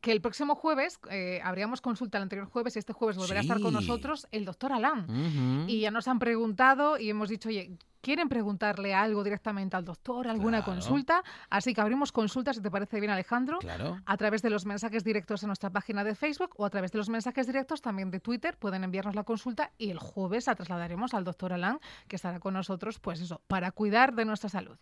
[0.00, 3.42] que el próximo jueves eh, habríamos consulta el anterior jueves y este jueves volverá a
[3.42, 5.04] estar con nosotros el doctor Alán.
[5.10, 5.68] Ujú.
[5.68, 10.28] Y ya nos han preguntado y hemos dicho, oye, ¿quieren preguntarle algo directamente al doctor,
[10.28, 10.72] alguna Claro.
[10.80, 11.22] consulta?
[11.50, 13.98] Así que abrimos consultas, si te parece bien, Alejandro, Claro.
[14.06, 16.98] a través de los mensajes directos en nuestra página de Facebook o a través de
[16.98, 18.56] los mensajes directos también de Twitter.
[18.58, 22.54] Pueden enviarnos la consulta y el jueves la trasladaremos al doctor Alán, que estará con
[22.54, 24.78] nosotros, pues eso, para cuidar de nuestra salud.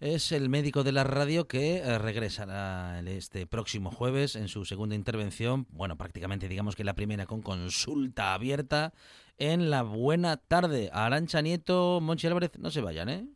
[0.00, 4.94] Es el médico de la radio que eh, regresará este próximo jueves en su segunda
[4.94, 5.66] intervención.
[5.70, 8.92] Bueno, prácticamente digamos que la primera con consulta abierta
[9.38, 10.90] en la buena tarde.
[10.92, 13.26] Arancha Nieto, Monchi Álvarez, no se vayan, ¿eh?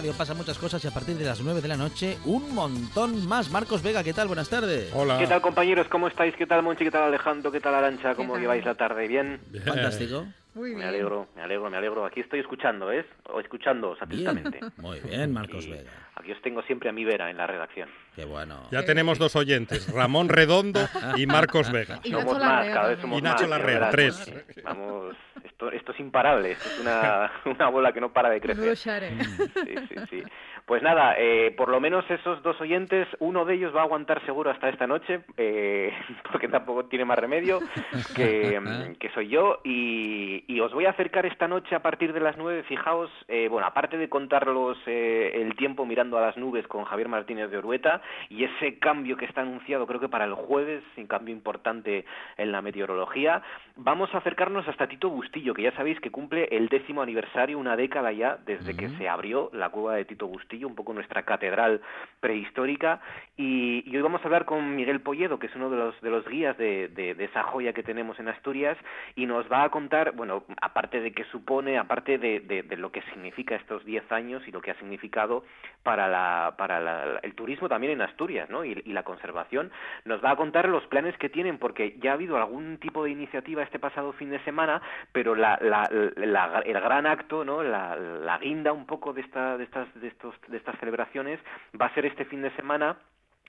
[0.00, 3.26] Radio pasan muchas cosas y a partir de las 9 de la noche un montón
[3.28, 3.50] más.
[3.50, 4.28] Marcos Vega, ¿qué tal?
[4.28, 4.90] Buenas tardes.
[4.94, 5.18] Hola.
[5.18, 5.88] ¿Qué tal compañeros?
[5.88, 6.34] ¿Cómo estáis?
[6.36, 6.84] ¿Qué tal Monchi?
[6.84, 7.52] ¿Qué tal Alejandro?
[7.52, 8.14] ¿Qué tal Arancha?
[8.14, 9.06] ¿Cómo lleváis la tarde?
[9.06, 9.42] ¿Bien?
[9.50, 9.62] Bien.
[9.62, 10.24] Fantástico.
[10.54, 12.04] Muy Me alegro, me alegro, me alegro.
[12.04, 13.06] Aquí estoy escuchando, ¿ves?
[13.24, 14.58] O escuchando atentamente.
[14.58, 14.72] Bien.
[14.78, 15.90] Muy bien, Marcos Aquí- Vega.
[16.16, 17.88] Aquí os tengo siempre a mi vera en la redacción.
[18.14, 18.68] Qué bueno.
[18.70, 20.80] Ya tenemos dos oyentes, Ramón Redondo
[21.16, 22.00] y Marcos Vega.
[22.02, 24.28] Y somos Nacho más, Larrea cada vez somos Y Nacho más, Larrea, tres.
[24.28, 24.60] Monchi.
[24.62, 28.76] Vamos, esto, esto es imparable, esto es una, una bola que no para de crecer.
[28.76, 30.22] Sí, sí, sí.
[30.70, 34.24] Pues nada, eh, por lo menos esos dos oyentes, uno de ellos va a aguantar
[34.24, 35.92] seguro hasta esta noche, eh,
[36.30, 37.58] porque tampoco tiene más remedio,
[38.14, 42.12] que, mm, que soy yo, y, y os voy a acercar esta noche a partir
[42.12, 46.68] de las nueve, fijaos, eh, bueno, aparte de contarlos el tiempo mirando a las nubes
[46.68, 50.34] con Javier Martínez de Orueta, y ese cambio que está anunciado creo que para el
[50.34, 52.04] jueves, un cambio importante
[52.36, 53.42] en la meteorología,
[53.74, 57.74] vamos a acercarnos hasta Tito Bustillo, que ya sabéis que cumple el décimo aniversario, una
[57.74, 61.80] década ya, desde que se abrió la cueva de Tito Bustillo, un poco nuestra catedral
[62.20, 63.00] prehistórica.
[63.36, 66.26] Y, hoy vamos a hablar con Miguel Polledo, que es uno de los, de los
[66.28, 68.76] guías de, de- esa joya que tenemos en Asturias,
[69.14, 73.02] y nos va a contar, bueno, aparte de qué supone, aparte de, de- lo que
[73.12, 75.44] significa estos 10 años y lo que ha significado
[75.82, 78.64] para, la, para la- el turismo también en Asturias, ¿no?
[78.64, 79.70] Y, la conservación,
[80.04, 83.10] nos va a contar los planes que tienen, porque ya ha habido algún tipo de
[83.10, 84.82] iniciativa este pasado fin de semana,
[85.12, 87.62] pero la, la- la- el gran acto, ¿no?
[87.62, 91.40] La guinda un poco de, esta, de, estas, de, estos, de estas celebraciones
[91.80, 92.98] va a ser este fin de semana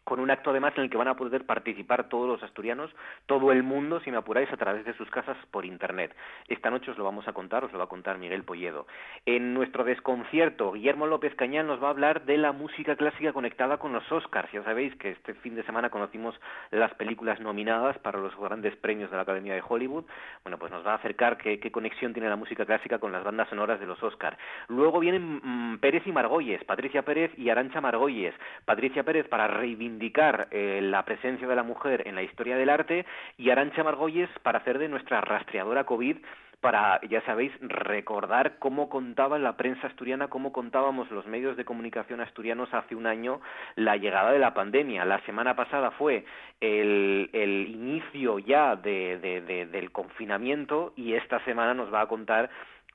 [0.04, 2.91] con un acto además en el que van a poder participar todos los asturianos,
[3.28, 6.16] todo el mundo, si me apuráis, a través de sus casas por Internet.
[6.47, 8.88] Esta noche os lo vamos a contar, os lo va a contar Miguel Polledo.
[9.26, 13.78] En nuestro desconcierto, Guillermo López Cañal nos va a hablar de la música clásica conectada
[13.78, 14.52] con los Oscars.
[14.52, 16.39] Ya sabéis que este fin de semana conocimos
[16.72, 20.06] las películas nominadas para los grandes premios de la Academia de Hollywood.
[20.43, 23.24] Bueno, pues nos va a acercar qué, qué conexión tiene la música clásica con las
[23.24, 24.38] bandas sonoras de los Oscars.
[24.68, 28.34] Luego vienen mm, Pérez y Margolles, Patricia Pérez y Arancha Margolles.
[28.66, 29.91] Patricia Pérez para reivindicar
[30.52, 33.06] eh, la presencia de la mujer en la historia del arte
[33.38, 36.18] y Arancha Margolles para hacer de nuestra rastreadora COVID
[36.62, 42.22] para, ya sabéis, recordar cómo contaba la prensa asturiana, cómo contábamos los medios de comunicación
[42.22, 43.42] asturianos hace un año
[43.76, 45.04] la llegada de la pandemia.
[45.04, 46.24] La semana pasada fue
[46.60, 47.30] el,
[47.68, 52.52] inicio ya de- del confinamiento y esta semana nos va a contar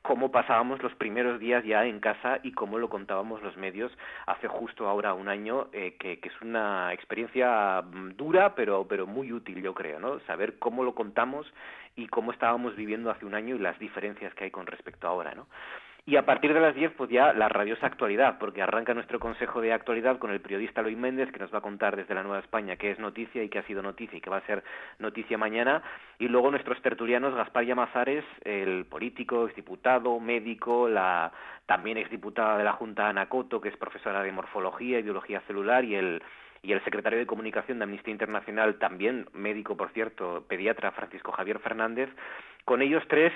[0.07, 3.91] cómo pasábamos los primeros días ya en casa y cómo lo contábamos los medios
[4.27, 9.09] hace justo ahora un año, eh, que, que es una experiencia mm, dura, pero, pero
[9.09, 10.21] muy útil, yo creo, ¿no?
[10.21, 11.53] Saber cómo lo contamos
[11.97, 15.11] y cómo estábamos viviendo hace un año y las diferencias que hay con respecto a
[15.11, 15.49] ahora, ¿no?
[16.09, 19.61] Y a partir de las 10, pues ya la radiosa actualidad, porque arranca nuestro consejo
[19.61, 22.39] de actualidad con el periodista Luis Méndez, que nos va a contar desde la Nueva
[22.39, 24.63] España qué es noticia y qué ha sido noticia y qué va a ser
[25.01, 25.83] noticia mañana.
[26.21, 31.33] Y luego nuestros tertulianos, Gaspar Llamazares, el político, exdiputado, médico, la
[31.67, 35.85] también exdiputada de la Junta Ana Coto, que es profesora de morfología y biología celular,
[35.85, 36.23] y el
[36.63, 41.59] y el secretario de Comunicación de Amnistía Internacional, también médico, por cierto, pediatra Francisco Javier
[41.61, 42.09] Fernández.
[42.65, 43.33] Con ellos tres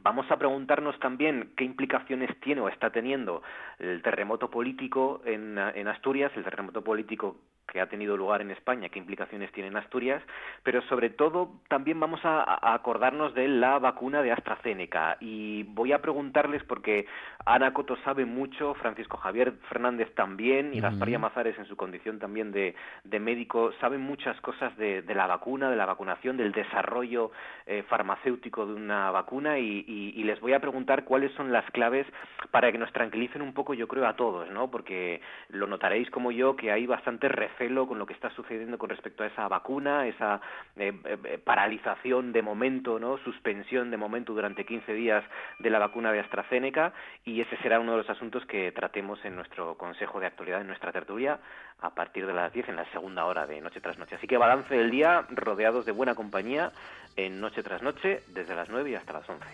[0.00, 3.42] Vamos a preguntarnos también qué implicaciones tiene o está teniendo
[3.78, 7.36] el terremoto político en, en, Asturias, el terremoto político
[7.68, 10.22] que ha tenido lugar en España, qué implicaciones tiene en Asturias,
[10.62, 15.16] pero sobre todo también vamos a, a acordarnos de la vacuna de AstraZeneca.
[15.20, 17.06] Y voy a preguntarles porque
[17.46, 22.52] Ana Coto sabe mucho, Francisco Javier Fernández también, y Gaspar Llamazares en su condición también
[22.52, 22.74] de,
[23.04, 27.30] de médico, saben muchas cosas de, de, la vacuna, de la vacunación, del desarrollo
[27.66, 32.06] eh, farmacéutico de una vacuna y, y, les voy a preguntar cuáles son las claves
[32.50, 34.70] para que nos tranquilicen un poco, yo creo, a todos, ¿no?
[34.70, 38.90] Porque lo notaréis como yo que hay bastante recelo con lo que está sucediendo con
[38.90, 40.40] respecto a esa vacuna, esa
[40.76, 43.18] eh, eh, paralización de momento, ¿no?
[43.18, 45.24] Suspensión de momento durante 15 días
[45.58, 46.92] de la vacuna de AstraZeneca
[47.24, 50.68] y ese será uno de los asuntos que tratemos en nuestro Consejo de Actualidad, en
[50.68, 51.38] nuestra tertulia,
[51.80, 54.16] a partir de las 10 en la segunda hora de Noche tras Noche.
[54.16, 56.72] Así que balance del día rodeados de buena compañía
[57.16, 59.44] en Noche tras Noche, desde las 9 y hasta las 11.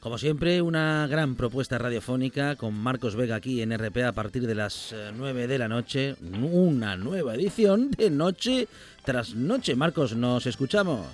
[0.00, 4.54] Como siempre, una gran propuesta radiofónica con Marcos Vega aquí en RPA a partir de
[4.54, 6.14] las 9 de la noche.
[6.20, 8.68] Una nueva edición de Noche
[9.04, 9.74] tras Noche.
[9.74, 11.06] Marcos, nos escuchamos.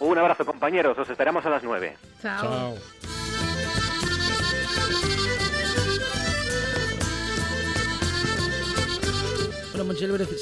[0.00, 0.98] Un abrazo, compañeros.
[0.98, 1.96] Os esperamos a las 9.
[2.20, 2.42] Chao.
[2.42, 3.25] Chao.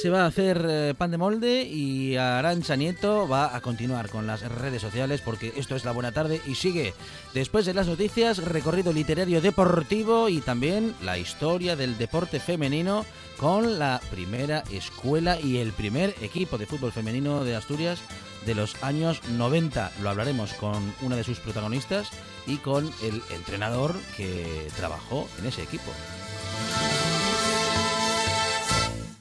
[0.00, 4.28] Se va a hacer eh, pan de molde y Arancha Nieto va a continuar con
[4.28, 6.94] las redes sociales porque esto es La Buena Tarde y sigue.
[7.32, 13.04] Después de las noticias, recorrido literario deportivo y también la historia del deporte femenino
[13.36, 17.98] con la primera escuela y el primer equipo de fútbol femenino de Asturias
[18.46, 19.90] de los años 90.
[20.00, 22.10] Lo hablaremos con una de sus protagonistas
[22.46, 25.90] y con el entrenador que trabajó en ese equipo.